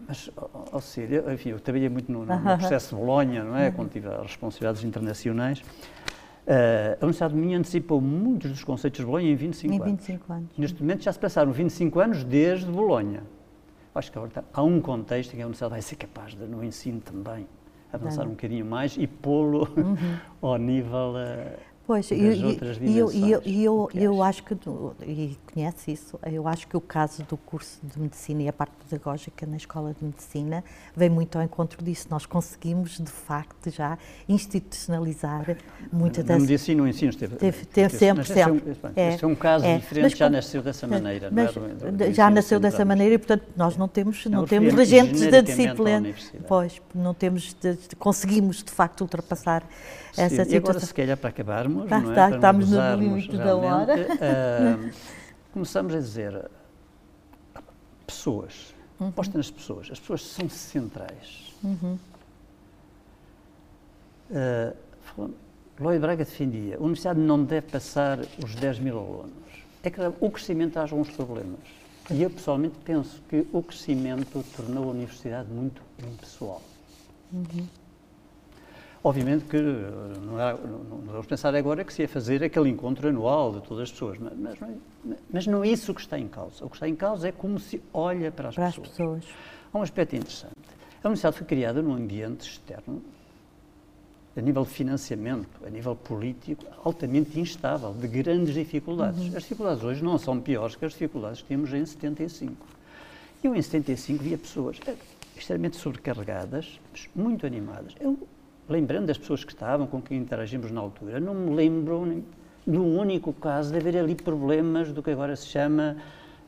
[0.06, 0.30] Mas,
[0.72, 3.68] ou seja, enfim, eu trabalhei muito no, no processo de Bolonha, não é?
[3.68, 3.72] Uhum.
[3.72, 5.60] Quando tive responsabilidades internacionais.
[6.46, 10.32] Uh, a Universidade de Minho antecipou muitos dos conceitos de Bolonha em 25 em 25
[10.32, 10.44] anos.
[10.44, 10.58] anos.
[10.58, 13.22] Neste momento já se passaram 25 anos desde Bolonha.
[13.94, 16.62] Acho que agora há um contexto em que a Universidade vai ser capaz de, no
[16.62, 17.46] ensino também,
[17.94, 19.96] avançar um bocadinho mais e pô-lo uhum.
[20.42, 23.12] ao nível uh, Pois, das eu.
[23.12, 24.56] E eu, eu, eu, eu acho que,
[25.06, 28.72] e conhece isso, eu acho que o caso do curso de Medicina e a parte
[28.84, 30.64] pedagógica na Escola de Medicina
[30.96, 32.08] vem muito ao encontro disso.
[32.10, 33.96] Nós conseguimos, de facto, já
[34.28, 35.56] institucionalizar
[35.92, 36.36] muita das...
[36.36, 37.36] Na medicina o ensino esteve...
[37.36, 38.76] Teve, teve sempre, sempre.
[38.96, 41.30] É, é, é um caso é, diferente, mas, já nasceu dessa maneira.
[41.30, 41.54] Mas,
[42.00, 42.12] é?
[42.12, 46.12] já nasceu dessa maneira e, portanto, nós não temos, não, não temos regentes da disciplina.
[46.48, 49.62] Pois, não temos, de, conseguimos, de facto, ultrapassar
[50.16, 50.52] essa Sim, situação.
[50.52, 52.14] E agora, se calhar, para acabarmos, tá, não é?
[52.14, 53.94] Tá, para estamos no limite da hora.
[53.94, 55.23] Uh,
[55.54, 56.50] começamos a dizer
[58.04, 59.12] pessoas, uhum.
[59.34, 59.88] nas pessoas.
[59.90, 61.54] As pessoas são centrais.
[61.62, 61.96] Uhum.
[64.30, 65.34] Uh,
[65.78, 69.32] Lloyd Braga defendia, a universidade não deve passar os 10 mil alunos.
[69.84, 71.60] É que o crescimento traz alguns problemas.
[72.10, 76.62] E eu, pessoalmente, penso que o crescimento tornou a universidade muito impessoal.
[77.32, 77.66] Uhum.
[79.06, 79.60] Obviamente que eh,
[80.24, 83.82] não, era, não, vamos pensar agora que se ia fazer aquele encontro anual de todas
[83.82, 86.64] as pessoas, mas, mas, não, é, mas não é isso que está em causa.
[86.64, 88.88] O que está em causa é como se olha para as, para pessoas.
[88.88, 89.24] as pessoas.
[89.70, 90.54] Há um aspecto interessante.
[91.02, 93.02] A universidade foi criada num ambiente externo,
[94.34, 99.20] a nível de financiamento, a nível político, altamente instável, de grandes dificuldades.
[99.20, 99.36] Uhum.
[99.36, 102.56] As dificuldades hoje não são piores que as dificuldades que tínhamos em 75.
[103.42, 104.94] E eu, em 75, via pessoas eh,
[105.36, 106.80] extremamente sobrecarregadas,
[107.14, 107.94] muito animadas.
[108.00, 108.26] Eu
[108.68, 112.24] lembrando das pessoas que estavam, com quem interagimos na altura, não me lembro
[112.66, 115.96] de um único caso de haver ali problemas do que agora se chama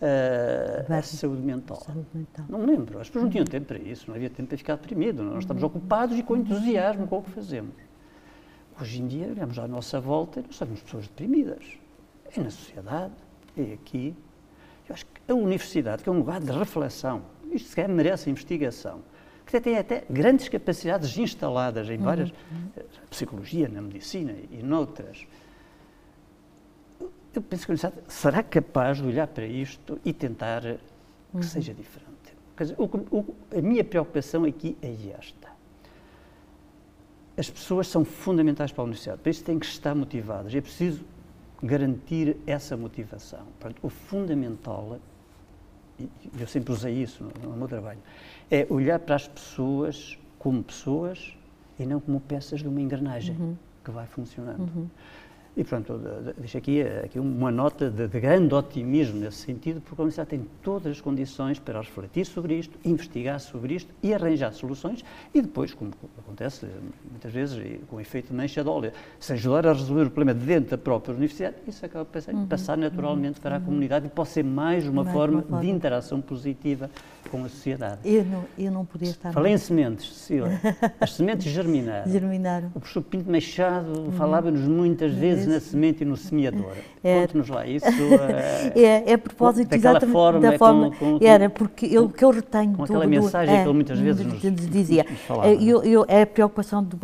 [0.00, 1.76] uh, saúde mental.
[1.76, 2.46] saúde mental.
[2.48, 2.98] Não me lembro.
[2.98, 5.22] As pessoas não tinham tempo para isso, não havia tempo para ficar deprimido.
[5.22, 5.68] Nós estamos uhum.
[5.68, 7.74] ocupados e com entusiasmo com o que fazemos.
[8.80, 11.64] Hoje em dia, olhamos à nossa volta e nós somos pessoas deprimidas.
[12.34, 13.14] É na sociedade,
[13.56, 14.14] é aqui.
[14.88, 19.00] Eu acho que a universidade, que é um lugar de reflexão, isto sequer merece investigação
[19.46, 22.82] que tem até grandes capacidades instaladas em várias, uhum.
[23.08, 25.24] Psicologia, na medicina e noutras.
[27.32, 30.78] Eu penso que a universidade será capaz de olhar para isto e tentar que
[31.32, 31.42] uhum.
[31.42, 32.06] seja diferente.
[32.58, 35.48] Dizer, o, o, a minha preocupação aqui é esta.
[37.36, 40.54] As pessoas são fundamentais para a universidade, para isso têm que estar motivadas.
[40.54, 41.04] É preciso
[41.62, 43.44] garantir essa motivação.
[43.60, 44.98] Portanto, o fundamental,
[46.38, 47.98] eu sempre usei isso no, no meu trabalho,
[48.50, 51.36] é olhar para as pessoas como pessoas
[51.78, 53.56] e não como peças de uma engrenagem uhum.
[53.84, 54.60] que vai funcionando.
[54.60, 54.88] Uhum.
[55.56, 55.98] E pronto,
[56.36, 60.46] deixo aqui, aqui uma nota de, de, grande otimismo nesse sentido, porque a Universidade tem
[60.62, 65.02] todas as condições para refletir sobre isto, investigar sobre isto e arranjar soluções
[65.32, 66.66] e depois, como acontece
[67.10, 70.72] muitas vezes, com efeito de mancha de óleo, se ajudar a resolver o problema dentro
[70.72, 72.46] da própria universidade, isso acaba por uhum.
[72.46, 73.64] passar naturalmente para a uhum.
[73.64, 76.90] comunidade e pode ser mais uma, mais forma, uma de interação positiva
[77.30, 78.00] com a sociedade.
[78.04, 79.32] Eu não, eu não podia estar...
[79.32, 80.60] Falei em sementes, Cecília.
[81.00, 82.12] As sementes germinaram.
[82.12, 82.68] Germinaram.
[82.74, 84.12] O professor Pinto Machado uhum.
[84.12, 86.72] falava-nos muitas vezes na semente e no semeador.
[87.02, 87.20] É.
[87.20, 87.86] Conte-nos lá isso.
[87.86, 90.90] Uh, é, é a propósito exatamente forma, da forma...
[90.90, 92.74] Com, com, era, porque eu, que eu retenho...
[92.74, 95.06] Com aquela do, mensagem é, que ele muitas vezes nos, dizia.
[95.08, 95.48] Nos falava.
[95.48, 96.98] Eu, eu, é a preocupação, do,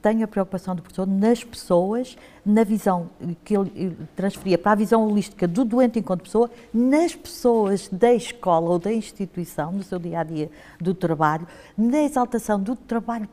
[0.00, 3.10] tenho a preocupação do professor nas pessoas, na visão
[3.44, 8.70] que ele transferia para a visão holística do doente enquanto pessoa, nas pessoas da escola
[8.70, 11.46] ou da instituição, no seu dia a dia do trabalho,
[11.76, 13.28] na exaltação do trabalho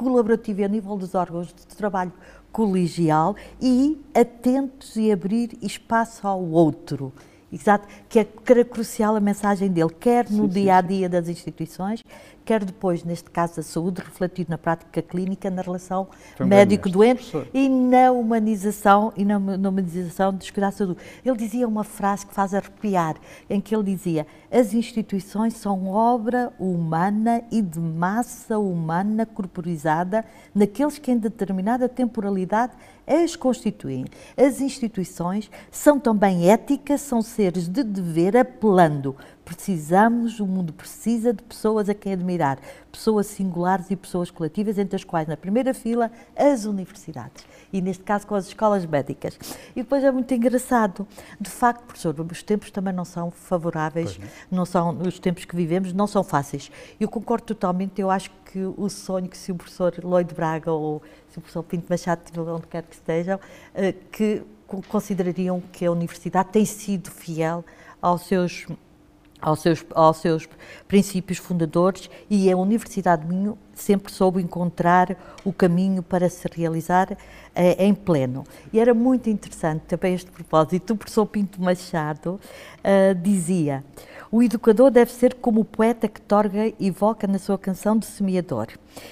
[0.00, 2.10] colaborativo a nível dos órgãos de trabalho
[2.52, 7.12] colegial e atentos e abrir espaço ao outro.
[7.52, 8.24] Exato, que é,
[8.64, 12.04] crucial a mensagem dele, quer no sim, dia a dia das instituições,
[12.44, 18.12] quer depois, neste caso da saúde, refletir na prática clínica, na relação médico-doente e na
[18.12, 21.00] humanização e na, na humanização dos cuidados de saúde.
[21.24, 23.16] Ele dizia uma frase que faz arrepiar,
[23.48, 30.24] em que ele dizia: as instituições são obra humana e de massa humana corporizada
[30.54, 32.72] naqueles que em determinada temporalidade
[33.10, 34.04] as constituem.
[34.36, 39.16] As instituições são também éticas, são seres de dever apelando.
[39.44, 42.60] Precisamos, o mundo precisa de pessoas a quem admirar,
[42.92, 47.44] pessoas singulares e pessoas coletivas, entre as quais, na primeira fila, as universidades.
[47.72, 49.38] E neste caso com as escolas médicas.
[49.76, 51.06] E depois é muito engraçado.
[51.40, 54.18] De facto, professor, os tempos também não são favoráveis,
[54.50, 54.58] não.
[54.58, 56.70] não são, os tempos que vivemos não são fáceis.
[56.98, 61.02] Eu concordo totalmente, eu acho que o sonho que se o professor Lloyd Braga ou
[61.28, 63.38] se o professor Pinto Machado, onde quer que estejam,
[63.74, 64.42] eh, que
[64.88, 67.64] considerariam que a universidade tem sido fiel
[68.00, 68.66] aos seus
[69.40, 70.48] aos seus, aos seus
[70.86, 77.16] princípios fundadores e a Universidade de Minho sempre soube encontrar o caminho para se realizar
[77.54, 78.44] eh, em pleno.
[78.72, 80.92] E era muito interessante também este propósito.
[80.92, 82.38] O professor Pinto Machado
[82.78, 83.84] uh, dizia:
[84.32, 88.68] o educador deve ser como o poeta que Torga evoca na sua canção de semeador.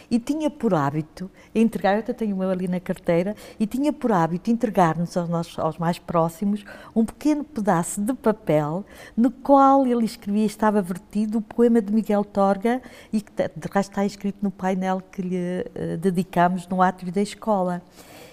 [0.08, 3.92] E tinha por hábito entregar, eu até tenho o meu ali na carteira, e tinha
[3.92, 6.64] por hábito entregar-nos aos, aos mais próximos
[6.94, 8.84] um pequeno pedaço de papel
[9.16, 12.80] no qual ele escrevia, estava vertido o poema de Miguel Torga
[13.12, 17.22] e que de resto está escrito no painel que lhe uh, dedicamos no átrio da
[17.22, 17.82] escola.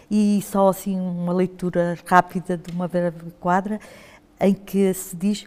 [0.10, 3.80] E só assim uma leitura rápida de uma breve quadra
[4.40, 5.46] em que se diz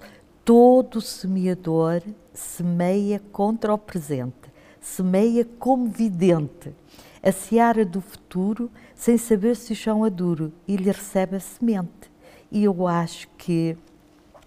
[0.48, 2.00] todo semeador
[2.32, 6.74] semeia contra o presente, semeia como vidente,
[7.22, 11.40] a seara do futuro sem saber se o chão é duro e lhe recebe a
[11.40, 12.10] semente.
[12.50, 13.76] E eu acho que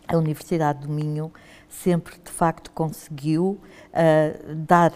[0.07, 1.31] a Universidade do Minho
[1.69, 3.59] sempre de facto conseguiu
[3.93, 4.91] uh, dar,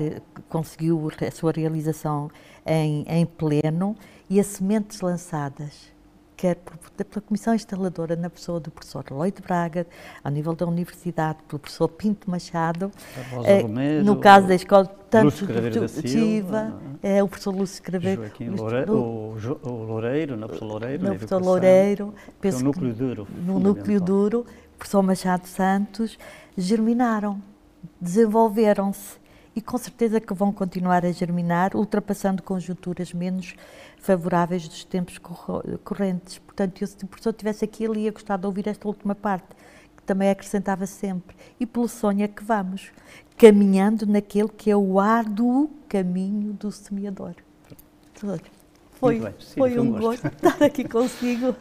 [0.50, 2.32] conseguiu a sua realização
[2.66, 3.96] em, em pleno
[4.28, 5.94] e as sementes lançadas
[6.46, 6.58] quer
[7.06, 9.88] pela Comissão Instaladora, na pessoa do professor Lloyd Braga,
[10.24, 12.92] ao nível da Universidade, pelo professor Pinto Machado,
[13.44, 15.32] eh, Romero, no caso da escola, tanto
[15.90, 21.10] Silva, é, o professor Lúcio Craveiro, Joaquim Loure, o, o, Loureiro, não, professor Loureiro, no
[21.10, 24.46] professor Loureiro, penso no núcleo duro, no núcleo duro,
[24.78, 26.18] professor Machado Santos,
[26.56, 27.42] germinaram,
[28.00, 29.26] desenvolveram-se
[29.56, 33.56] e com certeza que vão continuar a germinar, ultrapassando conjunturas menos
[34.06, 35.20] favoráveis dos tempos
[35.84, 36.38] correntes.
[36.38, 39.48] Portanto, eu, se o professor estivesse aqui, ele ia gostar de ouvir esta última parte,
[39.98, 41.36] que também acrescentava sempre.
[41.60, 42.92] E pelo sonho é que vamos,
[43.36, 47.34] caminhando naquele que é o árduo caminho do semeador.
[48.92, 51.56] Foi, sim, foi um gosto estar aqui consigo.